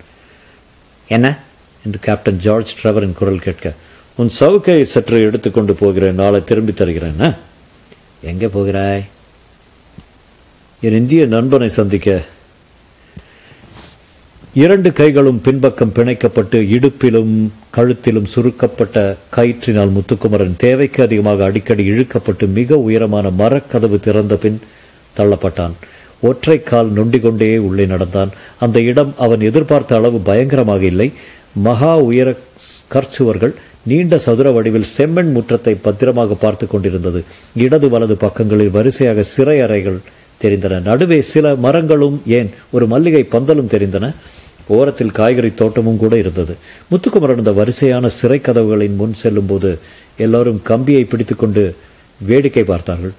என்ன? 1.08 1.38
என்று 1.84 1.98
கேப்டன் 1.98 2.38
ஜார்ஜ் 2.38 2.76
ட்ரெவரின் 2.82 3.12
குரல் 3.12 3.38
கேட்க 3.38 3.74
உன் 4.20 4.32
சவுக்கையை 4.38 4.82
சற்று 4.92 5.18
எடுத்துக்கொண்டு 5.26 5.72
போகிறேன் 5.80 6.18
நாளை 6.20 6.38
திரும்பி 6.48 6.72
தருகிறேன் 6.72 7.20
எங்கே 8.30 8.48
போகிறாய்? 8.56 9.04
என் 10.86 10.96
இந்திய 10.98 11.22
நண்பனை 11.34 11.68
சந்திக்க. 11.76 12.08
இரண்டு 14.62 14.90
கைகளும் 14.98 15.40
பின்பக்கம் 15.46 15.94
பிணைக்கப்பட்டு 15.96 16.58
இடுப்பிலும் 16.76 17.32
கழுத்திலும் 17.76 18.28
சுருக்கப்பட்ட 18.34 19.04
கயிற்றினால் 19.36 19.94
முத்துக்குமரன் 19.96 20.60
தேவைக்கு 20.64 21.00
அதிகமாக 21.06 21.44
அடிக்கடி 21.48 21.84
இழுக்கப்பட்டு 21.92 22.46
மிக 22.58 22.78
உயரமான 22.88 23.30
மரக்கதவு 23.40 23.98
திறந்த 24.08 24.36
பின் 24.44 24.60
தள்ளப்பட்டான். 25.18 25.76
ஒற்றை 26.28 26.58
கால் 26.62 26.92
நொண்டிக்கொண்டே 26.98 27.50
உள்ளே 27.68 27.86
நடந்தான். 27.94 28.32
அந்த 28.64 28.80
இடம் 28.92 29.14
அவன் 29.26 29.48
எதிர்பார்த்த 29.50 30.00
அளவு 30.00 30.20
பயங்கரமாக 30.30 30.84
இல்லை. 30.92 31.10
மகா 31.68 31.92
உயர 32.10 32.28
கற்சுவர்கள் 32.94 33.54
நீண்ட 33.82 34.18
சதுர 34.18 34.50
வடிவில் 34.50 34.86
செம்மண் 34.98 35.32
முற்றத்தை 35.32 35.76
பத்திரமாக 35.82 36.34
பார்த்து 36.34 36.66
கொண்டிருந்தது. 36.66 37.24
இடது 37.56 37.88
வலது 37.88 38.16
பக்கங்களில் 38.16 38.70
வரிசையாக 38.70 39.22
சிறை 39.22 39.60
அறைகள் 39.60 39.98
தெரிந்தன. 40.42 40.82
நடுவே 40.82 41.20
சில 41.20 41.54
மரங்களும் 41.54 42.22
ஏன் 42.26 42.50
ஒரு 42.70 42.86
மல்லிகை 42.86 43.28
பந்தலும் 43.32 43.70
தெரிந்தன. 43.70 44.14
ஓரத்தில் 44.66 45.10
காய்கறி 45.10 45.54
தோட்டமும் 45.54 45.96
கூட 45.96 46.16
இருந்தது. 46.16 46.56
முத்துக்குமரன் 46.88 47.36
அந்த 47.36 47.52
வரிசையான 47.52 48.06
சிறை 48.06 48.38
கதவுகளின் 48.38 48.96
முன் 48.96 49.14
செல்லும்போது 49.14 49.78
எல்லோரும் 50.16 50.60
கம்பியை 50.62 51.04
பிடித்துக்கொண்டு 51.04 51.76
வேடிக்கை 52.20 52.64
பார்த்தார்கள். 52.64 53.12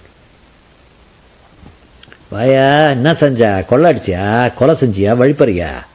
வாயா 2.30 2.89
என்ன 2.89 3.12
செஞ்சா? 3.12 3.65
கொள்ளை 3.65 3.94
அடிச்சியா? 3.94 4.53
கொலை 4.53 4.75
செஞ்சியா? 4.75 5.12
வழிப்பறியா? 5.18 5.89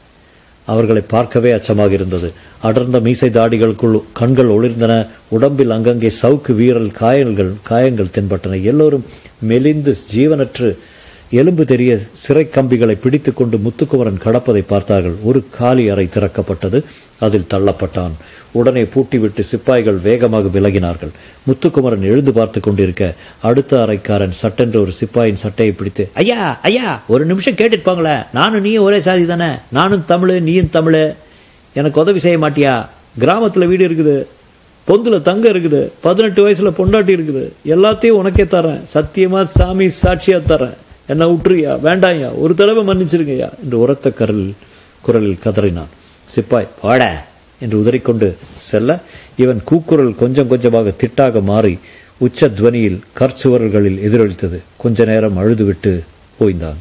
அவர்களை 0.67 1.03
பார்க்கவே 1.15 1.51
அச்சமாக 1.51 1.93
இருந்தது 1.93 2.29
அடர்ந்த 2.69 3.01
மீசை 3.01 3.29
தாடிகளுக்குள் 3.31 3.97
கண்கள் 4.13 4.51
ஒளிர்ந்தன. 4.57 4.93
உடம்பில் 5.29 5.75
அங்கங்கே 5.77 6.11
சவுக்கு 6.23 6.53
வீரல் 6.61 6.91
காயல்கள் 7.01 7.53
காயங்கள் 7.63 8.15
தென்பட்டன. 8.15 8.61
எல்லோரும் 8.63 9.05
மெலிந்து 9.49 9.95
ஜீவனற்று 10.15 10.71
எலும்பு 11.31 11.65
தெரிய 11.65 11.99
சிறை 12.13 12.49
கம்பிகளை 12.49 12.95
பிடித்துக்கொண்டு 12.95 13.59
முத்துக்குமரன் 13.59 14.21
கடப்பதை 14.25 14.65
பார்த்தார்கள். 14.67 15.15
ஒரு 15.23 15.45
காலி 15.59 15.89
அறை 15.89 16.09
திறக்கப்பட்டது. 16.15 16.85
அதில் 17.19 17.47
தள்ளப்பட்டான். 17.55 18.11
உடனே 18.53 18.83
பூட்டிவிட்டு 18.83 19.41
சிப்பாய்கள் 19.41 19.99
வேகமாக 19.99 20.61
விலகினார்கள். 20.61 21.09
முத்துக்குமரன் 21.47 22.03
எழுந்து 22.03 22.33
பார்த்து 22.33 22.61
கொண்டிருக்க 22.61 23.15
அடுத்த 23.43 23.85
அறைக்காரன் 23.87 24.31
சட்டென்று 24.31 24.81
ஒரு 24.81 24.93
சிப்பாயின் 25.01 25.43
சட்டையை 25.45 25.75
பிடித்து 25.75 26.09
ஐயா 26.13 26.59
ஐயா 26.63 27.03
ஒரு 27.09 27.25
நிமிஷம் 27.25 27.55
கேட்டுட்டு 27.55 28.25
நானும் 28.33 28.61
நீயும் 28.61 28.85
ஒரே 28.85 29.01
சாதி 29.01 29.27
தானே? 29.27 29.49
நானும் 29.73 30.05
தமிழ் 30.07 30.41
நீயும் 30.41 30.71
தமிழ். 30.71 31.13
எனக்கு 31.75 32.01
உதவி 32.01 32.19
செய்ய 32.19 32.39
மாட்டியா? 32.39 32.87
கிராமத்தில் 33.19 33.67
வீடு 33.67 33.89
இருக்குது. 33.89 34.27
பொந்தில் 34.89 35.23
தங்கம் 35.23 35.53
இருக்குது. 35.53 35.91
பதினெட்டு 36.01 36.43
வயசில் 36.43 36.77
பொண்டாட்டி 36.79 37.13
இருக்குது. 37.17 37.53
எல்லாத்தையும் 37.67 38.21
உனக்கே 38.23 38.43
தரேன். 38.43 38.83
சத்தியமாக 38.83 39.45
சாமி 39.45 39.89
சாட்சியாக 39.89 40.57
தரேன். 40.57 40.77
என்ன 41.09 41.27
விட்டுறியா 41.27 41.73
வேண்டாம்யா. 41.83 42.39
ஒரு 42.39 42.55
தடவை 42.55 42.87
மன்னிச்சிருங்கய்யா. 42.87 43.51
என்று 43.65 43.79
உரத்த 43.79 44.11
கரல் 44.11 44.53
குரலில் 45.03 45.39
கதறினான். 45.45 45.91
சிப்பாய் 46.25 46.69
வாட! 46.83 47.11
என்று 47.61 47.79
உதறிக்கொண்டு 47.79 48.35
செல்ல 48.53 48.99
இவன் 49.37 49.63
கூக்குரல் 49.65 50.15
கொஞ்சம் 50.15 50.49
கொஞ்சமாக 50.49 50.93
திட்டாக 51.01 51.43
மாறி 51.43 51.79
உச்ச 52.19 52.49
துவனியில் 52.49 52.99
கற்சுவர்களில் 53.19 54.01
எதிரொலித்தது. 54.03 54.59
கொஞ்ச 54.77 55.05
நேரம் 55.05 55.39
அழுதுவிட்டு 55.39 56.01
ஓய்ந்தான். 56.41 56.77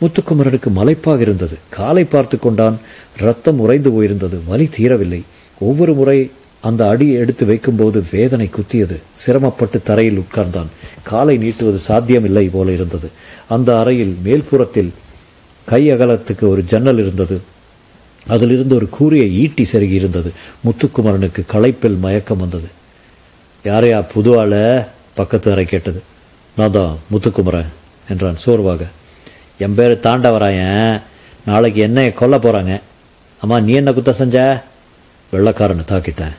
முத்துக்குமரனுக்கு 0.00 0.70
மலைப்பாக 0.76 1.20
இருந்தது. 1.20 1.58
காலை 1.70 2.04
பார்த்து 2.04 2.38
கொண்டான். 2.38 2.78
ரத்தம் 3.18 3.58
உறைந்து 3.58 3.90
போயிருந்தது. 3.90 4.40
வலி 4.46 4.68
தீரவில்லை. 4.78 5.22
ஒவ்வொரு 5.58 5.94
முறை 5.94 6.30
அந்த 6.60 6.88
அடியை 6.88 7.14
எடுத்து 7.14 7.46
வைக்கும்போது 7.46 8.04
வேதனை 8.10 8.50
குத்தியது. 8.52 8.96
சிரமப்பட்டு 9.12 9.82
தரையில் 9.82 10.24
உட்கார்ந்தான். 10.24 10.66
காலை 11.02 11.38
நீட்டுவது 11.38 11.76
சாத்தியமில்லை 11.76 12.48
போல 12.48 12.72
இருந்தது. 12.72 13.10
அந்த 13.48 13.80
அறையில் 13.80 14.18
மேல்புறத்தில் 14.24 14.90
கை 15.64 15.92
அகலத்துக்கு 15.92 16.48
ஒரு 16.48 16.64
ஜன்னல் 16.64 16.98
இருந்தது. 16.98 17.40
அதிலிருந்து 18.26 18.74
ஒரு 18.74 18.88
கூரிய 18.88 19.24
ஈட்டி 19.24 19.66
செருகி 19.72 19.92
இருந்தது. 19.92 20.32
முத்துக்குமரனுக்கு 20.64 21.46
களைப்பில் 21.52 21.98
மயக்கம் 21.98 22.38
வந்தது. 22.38 22.68
யாரையா 23.64 24.00
புது 24.00 24.38
ஆள? 24.38 24.88
பக்கத்து 25.14 25.52
அறை 25.52 25.64
கேட்டது. 25.64 26.02
நான் 26.56 26.70
தான் 26.70 26.98
முத்துக்குமரன் 27.10 27.66
என்றான் 28.08 28.36
சோர்வாக. 28.36 28.86
என் 29.58 29.74
பேர் 29.74 30.00
தாண்டவராயன். 30.02 31.02
நாளைக்கு 31.46 31.86
என்னையை 31.86 32.14
கொல்ல 32.14 32.38
போகிறாங்க 32.38 32.80
அம்மா 33.40 33.60
நீ 33.60 33.72
என்ன 33.72 33.92
குத்த 33.92 34.12
செஞ்ச? 34.12 34.64
வெள்ளக்காரனை 35.32 35.84
தாக்கிட்டேன். 35.88 36.34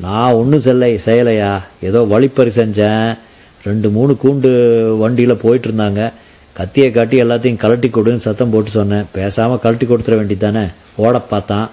நான் 0.00 0.32
ஒன்றும் 0.32 0.60
செல்லை 0.60 1.00
செய்யலையா? 1.04 1.62
ஏதோ 1.82 2.02
வழிப்பறி 2.02 2.50
செஞ்சேன். 2.50 3.18
ரெண்டு 3.64 3.90
மூணு 3.90 4.16
கூண்டு 4.24 4.50
வண்டியில் 4.98 5.42
போயிட்டு 5.42 5.68
இருந்தாங்க 5.68 6.12
கத்தியை 6.52 6.90
காட்டி 6.90 7.22
எல்லாத்தையும் 7.22 7.56
கழட்டி 7.56 7.88
கொடுன்னு 7.88 8.16
சத்தம் 8.16 8.50
போட்டு 8.50 8.70
சொன்னேன். 8.70 9.04
பேசாமல் 9.12 9.58
கழட்டி 9.58 9.86
கொடுத்துட 9.86 10.16
வேண்டியதானே 10.20 10.72
ஓட 10.96 11.20
பார்த்தான். 11.20 11.70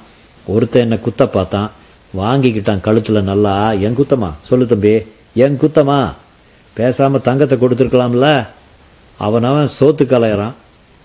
ஒருத்தன் 0.47 0.81
என்னை 0.81 0.99
குத்த 0.99 1.27
பார்த்தான். 1.27 1.71
வாங்கிக்கிட்டான் 2.17 2.81
கழுத்தில் 2.81 3.23
நல்லா. 3.23 3.71
என் 3.71 3.95
குத்தமா? 3.95 4.29
சொல்லு 4.41 4.67
தம்பி. 4.67 5.01
என் 5.33 5.59
குத்தமா? 5.61 6.11
பேசாமல் 6.73 7.21
தங்கத்தை 7.21 7.57
கொடுத்துருக்கலாம்ல? 7.57 8.45
அவன் 9.17 9.43
அவன் 9.43 9.69
சோத்து 9.79 10.03
கலையறான். 10.05 10.53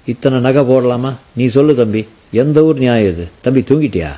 இத்தனை 0.07 0.41
நகை 0.41 0.63
போடலாமா? 0.63 1.13
நீ 1.37 1.47
சொல்லு 1.47 1.75
தம்பி. 1.75 2.09
எந்த 2.33 2.65
ஊர் 2.65 2.79
நியாயம் 2.79 3.13
இது? 3.13 3.29
தம்பி 3.41 3.61
தூங்கிட்டியா? 3.61 4.11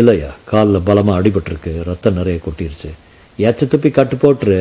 இல்லையா 0.00 0.30
காலில் 0.50 0.86
பலமாக 0.88 1.18
அடிபட்டிருக்கு 1.20 1.70
ரத்தம் 1.88 2.18
நிறைய 2.18 2.38
கொட்டிருச்சு. 2.46 2.90
எச்ச 3.48 3.66
துப்பி 3.72 3.90
கட்டு 3.90 4.16
போட்டுரு 4.22 4.58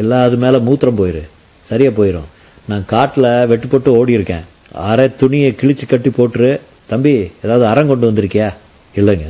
இல்லை 0.00 0.16
அது 0.26 0.36
மேலே 0.44 0.58
மூத்திரம் 0.66 0.98
போயிரு. 1.00 1.22
சரியாக 1.68 1.92
போயிடும் 1.98 2.28
நான் 2.70 2.84
காட்டில் 2.92 3.28
வெட்டு 3.50 3.66
போட்டு 3.68 3.90
ஓடி 3.98 4.12
இருக்கேன் 4.18 4.44
அரை 4.90 5.06
துணியை 5.20 5.50
கிழிச்சு 5.60 5.84
கட்டி 5.88 6.10
போட்டுரு. 6.18 6.50
தம்பி 6.90 7.12
ஏதாவது 7.44 7.64
அறம் 7.70 7.90
கொண்டு 7.90 8.08
வந்திருக்கியா? 8.10 8.48
இல்லைங்க. 8.96 9.28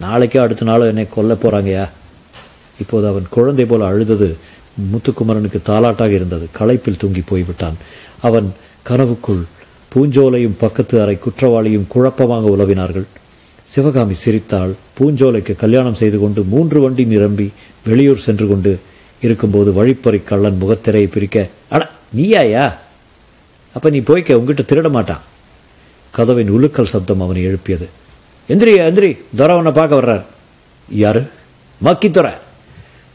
நாளைக்கோ 0.00 0.40
அடுத்த 0.44 0.66
நாளோ 0.70 0.86
என்னை 0.92 1.06
கொல்ல 1.14 1.34
போகிறாங்கயா 1.34 1.84
இப்போது 2.82 3.06
அவன் 3.10 3.26
குழந்தை 3.36 3.64
போல் 3.70 3.88
அழுதது 3.90 4.28
முத்துக்குமரனுக்கு 4.90 5.60
தாலாட்டாக 5.70 6.12
இருந்தது. 6.18 6.46
களைப்பில் 6.58 7.00
தூங்கி 7.02 7.22
போய்விட்டான். 7.30 7.78
அவன் 8.28 8.48
கனவுக்குள் 8.88 9.42
பூஞ்சோலையும் 9.92 10.58
பக்கத்து 10.64 10.96
அறை 11.04 11.16
குற்றவாளியும் 11.24 11.88
குழப்பமாக 11.94 12.50
உலவினார்கள். 12.56 13.08
சிவகாமி 13.68 14.14
சிரித்தாள். 14.14 14.72
பூஞ்சோலைக்கு 14.98 15.56
கல்யாணம் 15.56 15.94
செய்து 15.94 16.18
கொண்டு 16.18 16.42
மூன்று 16.42 16.80
வண்டி 16.80 17.04
நிரம்பி 17.04 17.52
வெளியூர் 17.86 18.16
சென்று 18.16 18.48
கொண்டு 18.48 18.78
இருக்கும்போது 19.22 19.72
வழிப்பறி 19.72 20.18
கள்ளன் 20.18 20.58
முகத்திரையை 20.62 21.06
பிரிக்க 21.06 21.48
அட 21.68 21.90
நீயாயா? 22.16 22.74
அப்போ 23.74 23.90
நீ 23.90 23.98
போய்க்க 23.98 24.32
உங்ககிட்ட 24.32 24.74
திருட 24.74 24.90
மாட்டான். 24.90 25.20
கதவின் 26.10 26.48
உலுக்கல் 26.48 26.86
சப்தம் 26.86 27.20
அவனை 27.20 27.42
எழுப்பியது. 27.42 27.88
எந்திரி 28.48 28.76
எந்திரி 28.78 29.18
துரை 29.36 29.56
உன்னை 29.56 29.72
பார்க்க 29.72 30.00
வர்றார். 30.00 30.22
யாரு? 30.90 31.22
மக்கித்துறை. 31.84 32.32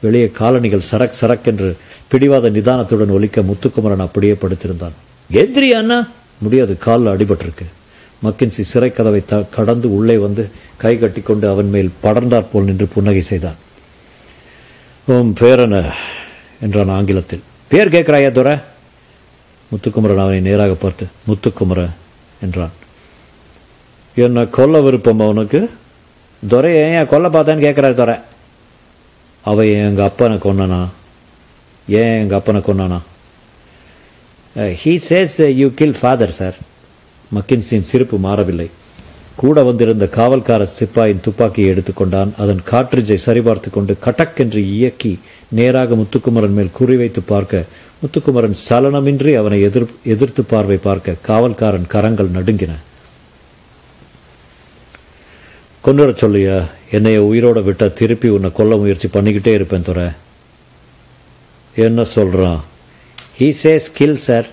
வெளியே 0.01 0.31
காலணிகள் 0.31 0.81
சரக் 0.91 1.13
சரக் 1.21 1.45
என்று 1.45 1.77
பிடிவாத 2.07 2.49
நிதானத்துடன் 2.49 3.11
ஒலிக்க 3.11 3.41
முத்துக்குமரன் 3.41 3.99
அப்படியே 3.99 4.35
படுத்திருந்தான். 4.41 4.91
எந்திரி 5.31 5.69
அண்ணா. 5.69 6.07
முடியாது 6.37 6.77
காலில் 6.77 7.05
அடிபட்டிருக்கு. 7.05 7.65
மக்கின்சி 8.23 8.63
சிறை 8.71 8.89
கதவை 8.91 9.21
த 9.25 9.41
கடந்து 9.55 9.87
உள்ளே 9.95 10.15
வந்து 10.25 10.43
கை 10.81 10.93
கட்டிக்கொண்டு 10.97 11.45
அவன் 11.49 11.69
மேல் 11.69 11.89
படர்ந்தாற் 12.03 12.49
போல் 12.51 12.67
நின்று 12.69 12.85
புன்னகை 12.93 13.21
செய்தான். 13.21 13.59
உன் 15.07 15.31
பேரன 15.39 15.75
என்றான் 16.61 16.93
ஆங்கிலத்தில். 16.97 17.43
பேர் 17.71 17.93
கேட்குறாயா 17.95 18.31
துரை? 18.31 18.55
முத்துக்குமரன் 19.71 20.23
அவனை 20.23 20.39
நேராக 20.39 20.73
பார்த்து 20.73 21.05
முத்துக்குமரன் 21.27 21.93
என்றான். 22.41 22.73
என்ன 24.15 24.45
கொல்ல 24.57 24.81
விருப்பம் 24.81 25.19
அவனுக்கு? 25.19 25.61
துரை 26.43 26.71
ஏன் 26.75 27.11
கொல்ல 27.13 27.27
பார்த்தான்னு 27.29 27.65
கேட்குறாரு 27.67 27.93
துரை. 27.93 28.15
அவ 29.43 29.65
எங்கள் 29.65 30.09
அப்பனை 30.09 30.37
கொன்னனா? 30.43 30.81
ஏன் 31.87 32.19
எங்கள் 32.21 32.39
அப்பனை 32.39 32.61
கொன்னானா? 32.67 32.99
He 34.81 34.93
says 35.09 35.37
you 35.61 35.67
kill 35.79 35.97
father 36.01 36.37
sir 36.39 36.57
மக்கின்சியின் 37.35 37.89
சிரிப்பு 37.91 38.17
மாறவில்லை. 38.17 38.69
கூட 39.35 39.63
வந்திருந்த 39.63 40.05
காவல்கார 40.15 40.67
சிப்பாயின் 40.79 41.21
துப்பாக்கியை 41.21 41.69
எடுத்துக்கொண்டான். 41.69 42.31
அதன் 42.37 42.61
காற்றிஜை 42.71 43.17
சரிபார்த்து 43.25 43.69
கொண்டு 43.69 43.93
கட்டக் 44.05 44.37
என்று 44.37 44.61
இயக்கி 44.67 45.19
நேராக 45.49 45.95
முத்துக்குமரன் 45.95 46.53
மேல் 46.53 46.75
குறிவைத்து 46.79 47.21
பார்க்க 47.25 47.65
முத்துக்குமரன் 48.01 48.57
சலனமின்றி 48.69 49.33
அவனை 49.35 49.61
எதிர் 49.61 49.87
எதிர்த்து 50.03 50.43
பார்வை 50.43 50.77
பார்க்க 50.77 51.21
காவல்காரன் 51.27 51.87
கரங்கள் 51.87 52.35
நடுங்கின. 52.37 52.73
கொண்டு 55.81 56.01
வர 56.05 56.17
சொல்லியா? 56.19 56.57
என்னைய 56.91 57.21
உயிரோட 57.21 57.59
விட்டா 57.67 57.93
திருப்பி 57.93 58.27
உன்னை 58.27 58.51
கொல்ல 58.53 58.75
முயற்சி 58.75 59.07
பண்ணிக்கிட்டே 59.07 59.53
இருப்பேன் 59.53 59.83
துறை 59.83 60.05
என்ன 61.75 62.05
சொல்றான்? 62.15 62.59
He 63.39 63.53
says 63.63 63.89
kill 63.93 64.15
sir 64.15 64.47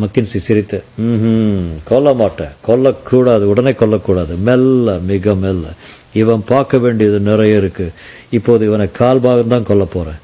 McKenzie 0.00 0.38
சிரித்து 0.46 0.78
ம் 0.98 1.68
கொல்ல 1.84 2.12
மாட்டேன் 2.20 2.54
கொல்லக்கூடாது 2.68 3.44
உடனே 3.52 3.70
கொல்லக்கூடாது 3.70 4.34
மெல்ல 4.48 4.98
மிக 5.10 5.34
மெல்ல. 5.34 5.66
இவன் 6.14 6.42
பார்க்க 6.46 6.78
வேண்டியது 6.78 7.18
நிறைய 7.20 7.56
இருக்கு. 7.56 7.86
இப்போது 8.30 8.66
இவனை 8.66 8.86
கால் 8.92 9.20
பாகம்தான் 9.20 9.68
கொல்ல 9.70 9.84
போகிறேன் 9.84 10.20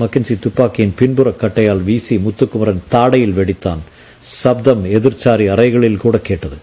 மக்கின்சி 0.00 0.34
துப்பாக்கியின் 0.38 0.96
பின்புற 0.96 1.30
கட்டையால் 1.30 1.84
வீசி 1.84 2.16
முத்துக்குமரன் 2.16 2.82
தாடையில் 2.90 3.36
வெடித்தான். 3.38 3.82
சப்தம் 4.18 4.84
எதிர்ச்சாரி 4.96 5.46
அறைகளில் 5.54 6.02
கூட 6.04 6.18
கேட்டது. 6.18 6.58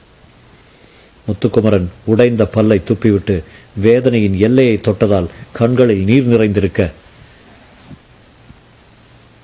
முத்துக்குமரன் 1.28 1.90
உடைந்த 2.06 2.44
பல்லை 2.46 2.82
துப்பிவிட்டு 2.88 3.36
வேதனையின் 3.82 4.38
எல்லையை 4.48 4.78
தொட்டதால் 4.78 5.28
கண்களில் 5.52 6.04
நீர் 6.04 6.28
நிறைந்திருக்க 6.28 6.92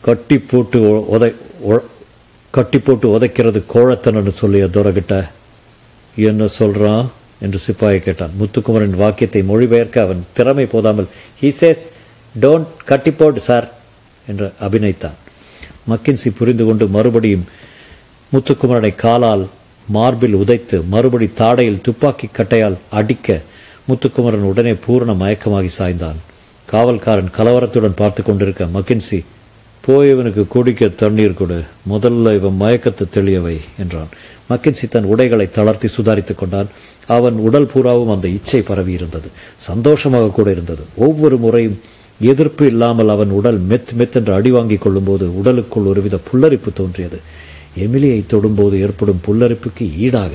கட்டி 0.01 0.37
போட்டு 0.37 0.79
உதை 1.13 1.29
கட்டி 2.55 2.79
போட்டு 2.79 3.07
உதைக்கிறது 3.15 3.59
கோழத்தனன்னு 3.73 4.33
சொல்லிய 4.41 4.65
துரகிட்ட 4.75 5.13
என்ன 6.15 6.47
சொல்கிறான் 6.59 7.07
என்று 7.45 7.59
சிப்பாயை 7.65 7.99
கேட்டான். 8.03 8.33
முத்துக்குமரன் 8.39 8.95
வாக்கியத்தை 9.01 9.41
மொழிபெயர்க்க 9.49 10.05
அவன் 10.05 10.21
திறமை 10.37 10.65
போதாமல் 10.73 11.09
ஹீ 11.41 11.49
சேஸ் 11.59 11.83
டோன்ட் 12.35 12.71
கட்டி 12.89 13.11
போடு 13.11 13.41
சார் 13.47 13.67
என்று 14.27 14.47
அபிநயித்தான். 14.67 15.17
மக்கின்சி 15.89 16.29
புரிந்து 16.37 16.63
கொண்டு 16.67 16.85
மறுபடியும் 16.95 17.45
முத்துக்குமரனை 18.31 18.91
காலால் 19.03 19.43
மார்பில் 19.87 20.37
உதைத்து 20.43 20.77
மறுபடி 20.93 21.27
தாடையில் 21.41 21.83
துப்பாக்கி 21.87 22.27
கட்டையால் 22.37 22.77
அடிக்க 22.99 23.37
முத்துக்குமரன் 23.89 24.49
உடனே 24.51 24.73
பூரண 24.85 25.11
மயக்கமாகி 25.23 25.71
சாய்ந்தான். 25.79 26.19
காவல்காரன் 26.67 27.33
கலவரத்துடன் 27.37 27.99
பார்த்து 28.01 28.21
கொண்டிருக்க 28.23 28.65
மக்கின்சி 28.75 29.19
போய் 29.85 30.09
இவனுக்கு 30.09 30.47
குடிக்க 30.47 30.87
தண்ணீர் 30.87 31.33
கொடு. 31.33 31.61
முதல்ல 31.91 32.35
இவன் 32.35 32.57
மயக்கத்தை 32.59 33.07
தெளியவை 33.13 33.57
என்றான். 33.79 34.07
மக்கின்சி 34.49 34.89
தன் 34.89 35.03
உடைகளை 35.03 35.49
தளர்த்தி 35.51 35.87
சுதாரித்துக் 35.87 36.37
கொண்டான். 36.37 36.67
அவன் 37.07 37.33
உடல் 37.33 37.65
பூராவும் 37.65 38.09
அந்த 38.09 38.27
இச்சை 38.27 38.61
பரவி 38.61 38.91
இருந்தது. 38.91 39.27
சந்தோஷமாக 39.57 40.27
கூட 40.27 40.51
இருந்தது. 40.51 40.81
ஒவ்வொரு 40.95 41.37
முறையும் 41.37 41.79
எதிர்ப்பு 42.21 42.65
இல்லாமல் 42.65 43.09
அவன் 43.09 43.29
உடல் 43.29 43.61
மெத் 43.61 43.93
மெத் 43.97 44.13
என்று 44.13 44.33
அடி 44.33 44.51
வாங்கிக் 44.51 44.81
கொள்ளும்போது 44.81 45.37
உடலுக்குள் 45.37 45.83
ஒருவித 45.83 46.17
புல்லரிப்பு 46.33 46.73
தோன்றியது. 46.73 47.19
எமிலியை 47.79 48.21
தொடும்போது 48.29 48.79
ஏற்படும் 48.79 49.21
புல்லரிப்புக்கு 49.27 49.97
ஈடாக 49.97 50.29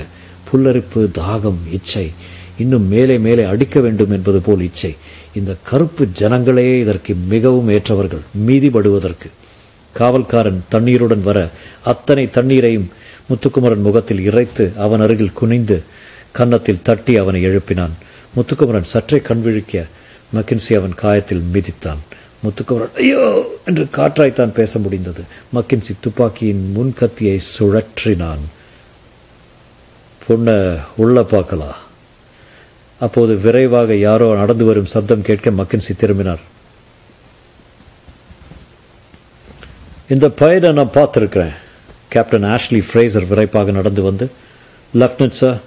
புல்லரிப்பு 0.51 1.09
தாகம் 1.13 1.71
இச்சை 1.71 2.11
இன்னும் 2.57 2.87
மேலே 2.87 3.17
மேலே 3.17 3.43
அடிக்க 3.43 3.79
வேண்டும் 3.79 4.11
என்பது 4.11 4.39
போல் 4.39 4.61
இச்சை. 4.61 4.95
இந்த 5.33 5.55
கருப்பு 5.63 6.07
ஜனங்களே 6.11 6.79
இதற்கு 6.79 7.15
மிகவும் 7.27 7.69
ஏற்றவர்கள் 7.69 8.19
மீதிபடுவதற்கு. 8.47 9.29
காவல்காரன் 9.97 10.59
தண்ணீருடன் 10.69 11.21
வர 11.21 11.49
அத்தனை 11.83 12.29
தண்ணீரையும் 12.29 12.91
முத்துக்குமரன் 13.29 13.81
முகத்தில் 13.81 14.19
இறைத்து 14.19 14.71
அவன் 14.77 15.01
அருகில் 15.01 15.33
குனிந்து 15.33 15.83
கன்னத்தில் 16.31 16.81
தட்டி 16.81 17.17
அவனை 17.17 17.45
எழுப்பினான். 17.45 17.95
முத்துக்குமரன் 18.35 18.83
சற்றே 18.83 19.19
கண் 19.19 19.41
விழிக்க 19.41 19.85
மக்கின்சி 20.35 20.75
அவன் 20.75 20.95
காயத்தில் 20.95 21.43
மிதித்தான். 21.53 22.01
முத்துக்குமரன் 22.43 22.95
ஐயோ! 22.95 23.55
என்று 23.65 23.87
காற்றாய்த்தான் 23.95 24.53
பேச 24.53 24.79
முடிந்தது. 24.79 25.21
மக்கின்சி 25.55 25.91
துப்பாக்கியின் 25.99 26.63
முன்கத்தியை 26.75 27.39
சுழற்றினான். 27.59 28.43
பொண்ண 30.29 30.79
உள்ள 30.95 31.23
பார்க்கலாம். 31.23 31.77
அப்போது 32.99 33.35
விரைவாக 33.35 33.95
யாரோ 33.95 34.35
நடந்து 34.35 34.65
வரும் 34.65 34.85
சப்தம் 34.85 35.21
கேட்க 35.21 35.49
மக்கின்சி 35.49 35.95
திரும்பினார். 35.97 36.39
இந்த 40.13 40.27
பையனை 40.39 40.69
நான் 40.77 40.95
பார்த்துருக்குறேன். 40.95 41.53
கேப்டன் 42.13 42.43
ஆஷ்லி 42.43 42.79
ஃப்ரேசர் 42.87 43.27
விரைப்பாக 43.27 43.71
நடந்து 43.71 44.01
வந்து 44.07 44.25
லெப்டினன்ட் 45.01 45.37
சார் 45.41 45.59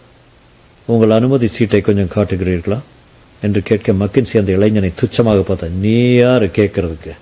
உங்கள் 0.87 1.13
அனுமதி 1.19 1.47
சீட்டை 1.47 1.81
கொஞ்சம் 1.81 2.11
காட்டுகிறீர்களா? 2.15 2.79
என்று 3.42 3.61
கேட்க 3.68 3.92
மக்கின்சி 3.92 4.35
அந்த 4.40 4.53
இளைஞனை 4.57 4.90
துச்சமாக 5.01 5.42
பார்த்தேன். 5.51 5.79
நீ 5.85 5.95
யார்? 6.14 6.45
கேட்கறதுக்கு. 6.59 7.12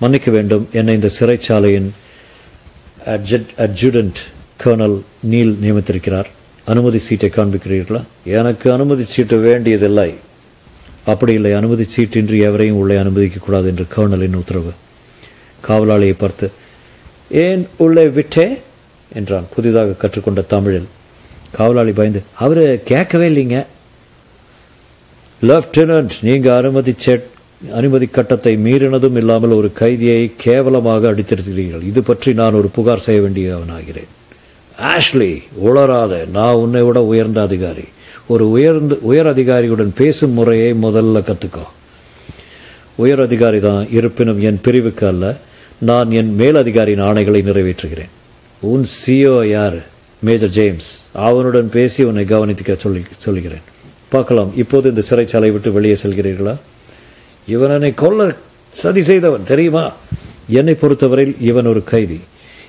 மன்னிக்க 0.00 0.30
வேண்டும் 0.30 0.68
என்னை 0.72 0.94
இந்த 0.94 1.10
சிறைச்சாலையின் 1.18 1.88
அட்ஜுடன்ட் 3.66 4.20
கர்னல் 4.64 4.98
நீல் 5.20 5.52
நியமித்திருக்கிறார். 5.62 6.28
அனுமதி 6.64 6.98
சீட்டை 6.98 7.30
காண்பிக்கிறீர்களா? 7.36 8.02
எனக்கு 8.24 8.72
அனுமதி 8.72 9.06
சீட்டு 9.14 9.38
வேண்டியதில்லை. 9.46 10.14
அப்படி 11.04 11.32
இல்லை 11.32 11.52
அனுமதி 11.52 11.86
சீட்டின்றி 11.96 12.40
எவரையும் 12.48 12.76
உள்ளே 12.76 12.96
அனுமதிக்கக்கூடாது 13.04 13.70
என்று 13.72 13.86
கர்னலின் 13.96 14.38
உத்தரவு. 14.42 14.74
காவலாளியை 15.68 16.16
பார்த்து 16.22 16.46
ஏன் 17.44 17.62
உள்ளே 17.84 18.04
விட்டே? 18.18 18.46
என்றான் 19.18 19.46
புதிதாக 19.54 19.96
கற்றுக்கொண்ட 20.02 20.42
தமிழில். 20.54 20.88
காவலாளி 21.56 21.92
பயந்து 21.98 22.20
அவரு 22.44 22.64
கேட்கவே 22.90 23.26
இல்லைங்க. 23.32 23.58
லெப்டினன்ட் 25.42 26.14
நீங்கள் 26.28 26.56
அனுமதி 26.60 26.92
செட் 27.04 27.26
அனுமதி 27.78 28.06
கட்டத்தை 28.16 28.52
மீறினதும் 28.64 29.16
இல்லாமல் 29.20 29.54
ஒரு 29.60 29.68
கைதியை 29.80 30.22
கேவலமாக 30.44 31.08
அடித்திருக்கிறீர்கள். 31.12 31.84
இது 31.90 32.00
பற்றி 32.08 32.30
நான் 32.40 32.58
ஒரு 32.60 32.68
புகார் 32.76 33.04
செய்ய 33.06 33.20
வேண்டியவனாகிறேன். 33.24 34.10
ஆஷ்லி 34.92 35.32
உளராத 35.68 36.12
நான் 36.36 36.60
உன்னை 36.64 36.82
விட 36.88 36.98
உயர்ந்த 37.12 37.40
அதிகாரி. 37.48 37.86
ஒரு 38.32 38.44
உயர்ந்து 38.56 38.94
உயர் 39.10 39.30
அதிகாரியுடன் 39.32 39.92
பேசும் 40.00 40.36
முறையை 40.38 40.70
முதல்ல 40.86 41.22
கற்றுக்கோ 41.28 41.64
உயர் 43.02 43.22
அதிகாரி 43.24 43.58
தான். 43.66 43.82
இருப்பினும் 43.96 44.40
என் 44.48 44.62
பிரிவுக்கு 44.66 45.04
அல்ல. 45.12 45.26
நான் 45.78 46.10
என் 46.10 46.34
மேலதிகாரியின் 46.38 47.02
ஆணைகளை 47.02 47.42
நிறைவேற்றுகிறேன். 47.42 48.08
உன் 48.60 48.86
சிஓ 49.06 49.46
யார்? 49.46 49.74
Major 50.20 50.48
James. 50.48 51.02
அவனுடன் 51.12 51.70
பேசி 51.70 52.02
உன்னை 52.02 52.24
கவனித்துக்க 52.24 52.76
சொல்லி 52.76 53.02
சொல்கிறேன் 53.16 53.60
பார்க்கலாம் 54.08 54.52
இப்போது 54.56 54.88
இந்த 54.88 55.02
சிறைச்சாலை 55.10 55.52
விட்டு 55.52 55.72
வெளியே 55.72 55.96
செல்கிறீர்களா? 56.02 56.56
இவன் 57.48 57.70
என்னை 57.70 57.94
கொல்ல 57.94 58.34
சதி 58.70 59.02
செய்தவன் 59.02 59.44
தெரியுமா? 59.44 59.92
என்னை 60.48 60.74
பொறுத்தவரையில் 60.74 61.36
இவன் 61.40 61.66
ஒரு 61.66 61.84
கைதி. 61.84 62.20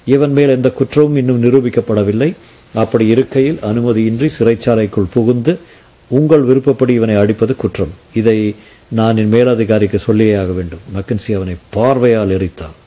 இவன் 0.05 0.31
மேல் 0.31 0.49
எந்த 0.49 0.69
குற்றமும் 0.69 1.15
இன்னும் 1.15 1.43
நிரூபிக்கப்படவில்லை. 1.43 2.33
அப்படி 2.73 3.07
இருக்கையில் 3.07 3.59
அனுமதியின்றி 3.61 4.29
சிறைச்சாலைக்குள் 4.39 5.11
புகுந்து 5.13 5.59
உங்கள் 6.07 6.41
விருப்பப்படி 6.41 6.93
இவனை 6.93 7.15
அடிப்பது 7.15 7.55
குற்றம். 7.55 7.93
இதை 8.13 8.55
நான் 8.87 9.17
என் 9.17 9.33
மேலதிகாரிக்கு 9.33 9.95
சொல்லியே 9.95 10.35
ஆக 10.35 10.51
வேண்டும். 10.51 10.79
மக்கன்சி 10.95 11.35
அவனை 11.35 11.55
பார்வையால் 11.69 12.29
எரித்தான். 12.29 12.77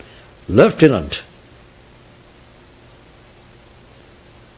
லெப்டினன்ட் 0.48 1.16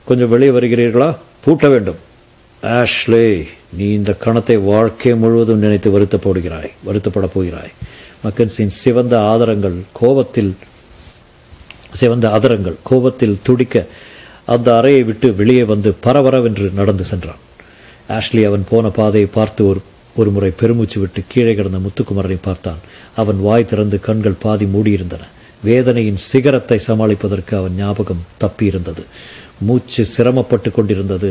கொஞ்சம் 0.04 0.28
வெளியே 0.28 0.50
வருகிறீர்களா? 0.50 1.16
பூட்ட 1.46 1.68
வேண்டும். 1.68 1.96
ஆஷ்லே 2.62 3.46
நீ 3.72 3.88
இந்த 3.88 4.16
கணத்தை 4.24 4.62
வாழ்க்கை 4.62 5.14
முழுவதும் 5.14 5.58
நினைத்து 5.58 6.00
வருத்தப்படுகிறாய் 6.00 6.70
வருத்தப்பட 6.86 7.26
போகிறாய். 7.26 7.72
மக்கன்சின் 8.24 8.66
சிவந்த 8.66 9.20
ஆதரங்கள் 9.20 9.74
கோபத்தில் 9.92 10.56
சிவந்த 11.90 12.30
ஆதரங்கள் 12.30 12.76
கோபத்தில் 12.82 13.38
துடிக்க 13.42 13.86
அந்த 14.44 14.76
அறையை 14.76 15.02
விட்டு 15.02 15.34
வெளியே 15.34 15.64
வந்து 15.64 15.96
பரபரவென்று 16.02 16.72
நடந்து 16.72 17.04
சென்றான். 17.04 17.42
ஆஷ்லி 18.08 18.46
அவன் 18.46 18.64
போன 18.68 18.88
பாதையை 18.88 19.30
பார்த்து 19.32 19.66
ஒரு 19.66 19.82
ஒரு 20.16 20.30
முறை 20.30 20.50
பெருமூச்சு 20.50 21.00
விட்டு 21.00 21.22
கீழே 21.28 21.54
கிடந்த 21.54 21.78
முத்துக்குமரனை 21.78 22.38
பார்த்தான். 22.42 22.78
அவன் 23.16 23.40
வாய் 23.40 23.64
திறந்து 23.64 24.00
கண்கள் 24.00 24.32
பாதி 24.32 24.64
மூடியிருந்தன. 24.64 25.20
வேதனையின் 25.68 26.20
சிகரத்தை 26.30 26.78
சமாளிப்பதற்கு 26.86 27.54
அவன் 27.60 27.78
ஞாபகம் 27.82 28.26
தப்பியிருந்தது. 28.42 29.02
மூச்சு 29.66 30.02
சிரமப்பட்டு 30.14 30.70
கொண்டிருந்தது. 30.70 31.30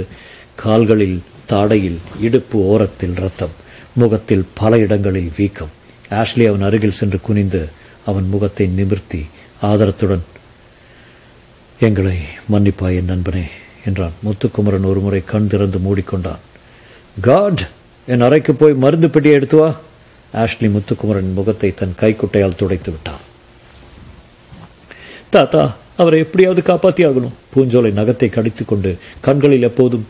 கால்களில் 0.63 1.17
தாடையில் 1.51 1.99
இடுப்பு 2.27 2.57
ஓரத்தில் 2.71 3.15
ரத்தம் 3.23 3.55
முகத்தில் 4.01 4.45
பல 4.59 4.77
இடங்களில் 4.85 5.31
வீக்கம். 5.37 5.73
ஆஷ்லி 6.19 6.45
அவன் 6.49 6.65
அருகில் 6.67 6.97
சென்று 6.99 7.19
குனிந்து 7.27 7.61
அவன் 8.09 8.27
முகத்தை 8.33 8.65
நிமிர்த்தி 8.77 9.21
ஆதரத்துடன் 9.69 10.23
எங்களை 11.79 12.17
மன்னிப்பாய் 12.53 12.97
என் 12.99 13.11
நண்பனே 13.11 13.45
என்றான். 13.89 14.15
முத்துக்குமரன் 14.25 14.87
ஒருமுறை 14.91 15.21
கண் 15.31 15.49
திறந்து 15.51 15.79
மூடிக்கொண்டான். 15.85 16.41
காட் 17.27 17.63
என் 18.07 18.25
அறைக்கு 18.27 18.53
போய் 18.53 18.81
மருந்து 18.83 19.09
பெட்டியை 19.09 19.35
எடுத்து 19.37 19.57
வா 19.57 19.69
ஆஷ்லி 20.43 20.69
முத்துக்குமரன் 20.75 21.31
முகத்தை 21.37 21.69
தன் 21.81 21.99
கைக்குட்டையால் 22.01 22.59
துடைத்து 22.61 22.91
விட்டான். 22.91 23.23
தாத்தா 25.35 25.63
அவரை 26.01 26.19
எப்படியாவது 26.25 26.61
காப்பாத்தி 26.67 27.01
ஆகணும் 27.07 27.35
பூஞ்சோலை 27.53 27.91
நகத்தை 27.99 28.27
கடித்து 28.29 28.63
கொண்டு 28.65 28.91
கண்களில் 29.25 29.67
எப்போதும் 29.69 30.05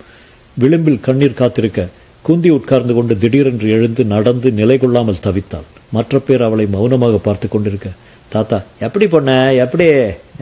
விளிம்பில் 0.57 1.03
கண்ணீர் 1.07 1.39
காத்திருக்க 1.41 1.88
குந்தி 2.27 2.49
உட்கார்ந்து 2.57 2.93
கொண்டு 2.97 3.13
திடீரென்று 3.21 3.67
எழுந்து 3.75 4.01
நடந்து 4.12 4.49
நிலை 4.59 4.77
கொள்ளாமல் 4.77 5.23
தவித்தாள். 5.25 5.67
மற்ற 5.95 6.19
பேர் 6.27 6.43
அவளை 6.47 6.65
மௌனமாக 6.75 7.17
பார்த்து 7.27 7.47
கொண்டிருக்க 7.47 7.89
தாத்தா 8.33 8.57
எப்படி 8.86 9.05
பொண்ண? 9.05 9.31
எப்படி? 9.63 9.88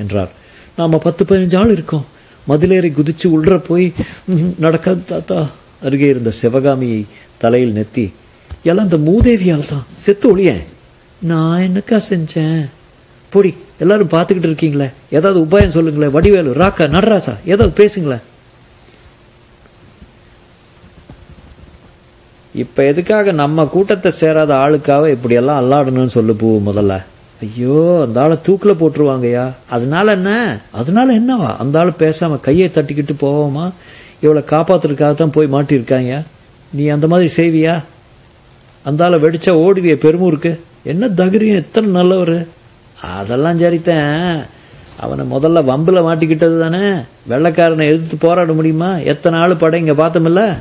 என்றார். 0.01 0.31
நாம 0.77 0.99
பத்து 1.05 1.21
பதினஞ்சு 1.29 1.57
ஆள் 1.61 1.71
இருக்கோம். 1.77 2.05
மதிலேறி 2.49 2.89
குதிச்சு 2.97 3.27
உள்ற 3.35 3.57
போய் 3.69 3.87
நடக்காது 4.65 5.01
தாத்தா. 5.13 5.39
அருகே 5.85 6.07
இருந்த 6.13 6.31
சிவகாமியை 6.41 7.01
தலையில் 7.43 7.75
நெத்தி 7.79 8.05
எல்லாம் 8.69 8.87
இந்த 8.89 8.99
மூதேவியால் 9.09 9.69
தான் 9.71 9.87
செத்து 10.03 10.27
ஒளியேன். 10.31 10.63
நான் 11.31 11.63
என்னக்கா 11.67 11.97
செஞ்சேன்? 12.11 12.61
போடி 13.33 13.51
எல்லாரும் 13.79 14.13
பார்த்துக்கிட்டு 14.13 14.49
இருக்கீங்களே. 14.49 14.87
ஏதாவது 15.17 15.39
உபாயம் 15.45 15.75
சொல்லுங்களேன் 15.77 16.15
வடிவேலு 16.17 16.59
ராக்கா 16.63 16.85
நடராசா 16.95 17.33
ஏதாவது 17.45 17.73
பேசுங்களேன் 17.81 18.25
இப்போ 22.55 22.81
எதுக்காக 22.91 23.31
நம்ம 23.31 23.65
கூட்டத்தை 23.65 24.11
சேராத 24.11 24.51
ஆளுக்காக 24.55 25.09
இப்படியெல்லாம் 25.09 25.59
அல்லாடணும்னு 25.61 26.13
சொல்லு 26.15 26.33
பூ 26.35 26.47
முதல்ல. 26.65 26.95
ஐயோ 27.45 28.01
அந்த 28.05 28.17
ஆளை 28.21 28.37
தூக்கில் 28.47 28.79
போட்டுருவாங்கய்யா. 28.79 29.45
அதனால 29.69 30.11
என்ன? 30.11 30.31
அதனால 30.71 31.13
என்னவா? 31.19 31.51
அந்த 31.57 31.79
ஆள் 31.79 31.99
பேசாமல் 32.03 32.39
கையை 32.39 32.69
தட்டிக்கிட்டு 32.73 33.13
போவோமா? 33.21 33.65
இவளை 34.21 34.43
காப்பாத்துறதுக்காக 34.49 35.13
தான் 35.13 35.35
போய் 35.35 35.53
மாட்டியிருக்காங்க 35.55 36.21
நீ 36.71 36.87
அந்த 36.87 37.07
மாதிரி 37.07 37.29
செய்வியா? 37.35 37.75
அந்த 38.83 39.05
ஆளை 39.05 39.19
வெடிச்சா 39.23 39.53
ஓடுவிய 39.65 39.95
பெருமூருக்கு. 40.05 40.51
என்ன 40.83 41.07
தகிரியம்? 41.21 41.61
எத்தனை 41.63 41.89
நல்லவர்? 41.89 42.37
அதெல்லாம் 43.01 43.59
சரித்தேன். 43.59 44.45
அவனை 44.99 45.25
முதல்ல 45.25 45.59
வம்பில் 45.69 46.05
மாட்டிக்கிட்டது 46.07 46.59
தானே? 46.59 46.93
வெள்ளைக்காரனை 47.29 47.85
எதிர்த்து 47.85 48.17
போராட 48.17 48.53
முடியுமா? 48.53 48.97
எத்தனை 48.97 49.39
ஆள் 49.39 49.55
படம் 49.55 49.79
இங்கே 49.79 50.03
பார்த்தோமில்ல? 50.03 50.57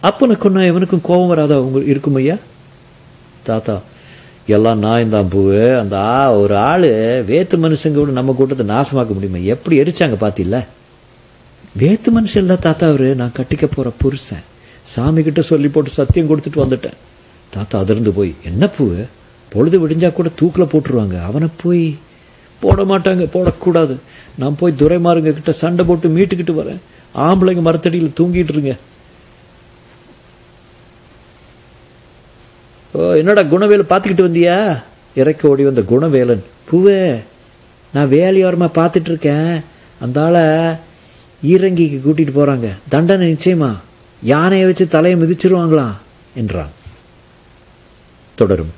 அப்பனுக்கு 0.00 0.50
கொன்னா 0.50 0.66
இவனுக்கும் 0.66 1.00
கோபம் 1.02 1.26
வராதா 1.26 1.60
உங்க 1.60 1.78
இருக்கும் 1.78 2.14
ஐயா? 2.14 2.36
தாத்தா 3.42 3.80
எல்லாம் 4.46 4.78
நான் 4.78 5.08
தான் 5.08 5.28
பூவு. 5.32 5.78
அந்த 5.78 5.96
ஆ 5.98 6.32
ஒரு 6.32 6.56
ஆள் 6.56 6.88
வேத்து 7.30 7.56
மனுஷங்க 7.56 7.94
கூட 7.94 8.10
நம்ம 8.10 8.32
கூட்டத்தை 8.32 8.66
நாசமாக்க 8.66 9.12
முடியுமா? 9.14 9.38
எப்படி 9.38 9.80
எரிச்சாங்க 9.80 10.16
பார்த்தில்ல 10.24 10.66
வேத்து 11.78 12.08
மனுஷன் 12.18 12.42
இல்லை 12.44 12.58
தாத்தா 12.58 12.88
அவரு. 12.88 13.14
நான் 13.14 13.36
கட்டிக்க 13.38 13.66
போகிற 13.66 13.90
புருஷன். 13.98 14.44
சாமி 14.82 15.22
கிட்ட 15.22 15.40
சொல்லி 15.40 15.68
போட்டு 15.68 15.90
சத்தியம் 15.90 16.28
கொடுத்துட்டு 16.30 16.62
வந்துட்டேன். 16.64 16.98
தாத்தா 17.50 17.78
அதிர்ந்து 17.78 18.12
போய் 18.12 18.34
என்ன 18.44 18.66
பூவு? 18.78 19.06
பொழுது 19.52 19.76
விடிஞ்சால் 19.82 20.16
கூட 20.18 20.28
தூக்கில் 20.40 20.70
போட்டுருவாங்க. 20.72 21.16
அவனை 21.28 21.48
போய் 21.62 21.84
போட 22.62 22.82
மாட்டாங்க 22.90 23.24
போடக்கூடாது. 23.34 23.94
நான் 24.40 24.58
போய் 24.60 24.78
துரைமாருங்க 24.80 25.30
கிட்ட 25.38 25.52
சண்டை 25.62 25.84
போட்டு 25.88 26.08
மீட்டுக்கிட்டு 26.16 26.54
வரேன். 26.60 26.80
ஆம்பளைங்க 27.26 27.62
மரத்தடியில் 27.68 28.16
தூங்கிட்டு 28.20 28.54
இருங்க. 28.54 28.74
ஓ 32.94 33.10
என்னடா 33.20 33.42
குணவேலு 33.52 33.84
பார்த்துக்கிட்டு 33.90 34.28
வந்தியா? 34.28 34.56
இறக்க 35.20 35.48
ஓடி 35.48 35.62
வந்த 35.68 35.82
குணவேலன். 35.92 36.44
பூவே 36.70 37.00
நான் 37.94 38.12
வேலையோரமாக 38.16 38.76
பார்த்துட்டு 38.78 39.10
இருக்கேன் 39.12 39.52
அந்த 40.04 40.18
ஆளை 40.26 40.44
ஈரங்கிக்கு 41.52 41.98
கூட்டிகிட்டு 42.04 42.38
போகிறாங்க 42.38 42.68
தண்டனை 42.92 43.26
நிச்சயமா? 43.32 43.70
யானையை 44.32 44.66
வச்சு 44.66 44.84
தலையை 44.94 45.16
மிதிச்சிருவாங்களாம் 45.22 45.96
என்றான். 46.42 46.72
தொடரும். 48.40 48.72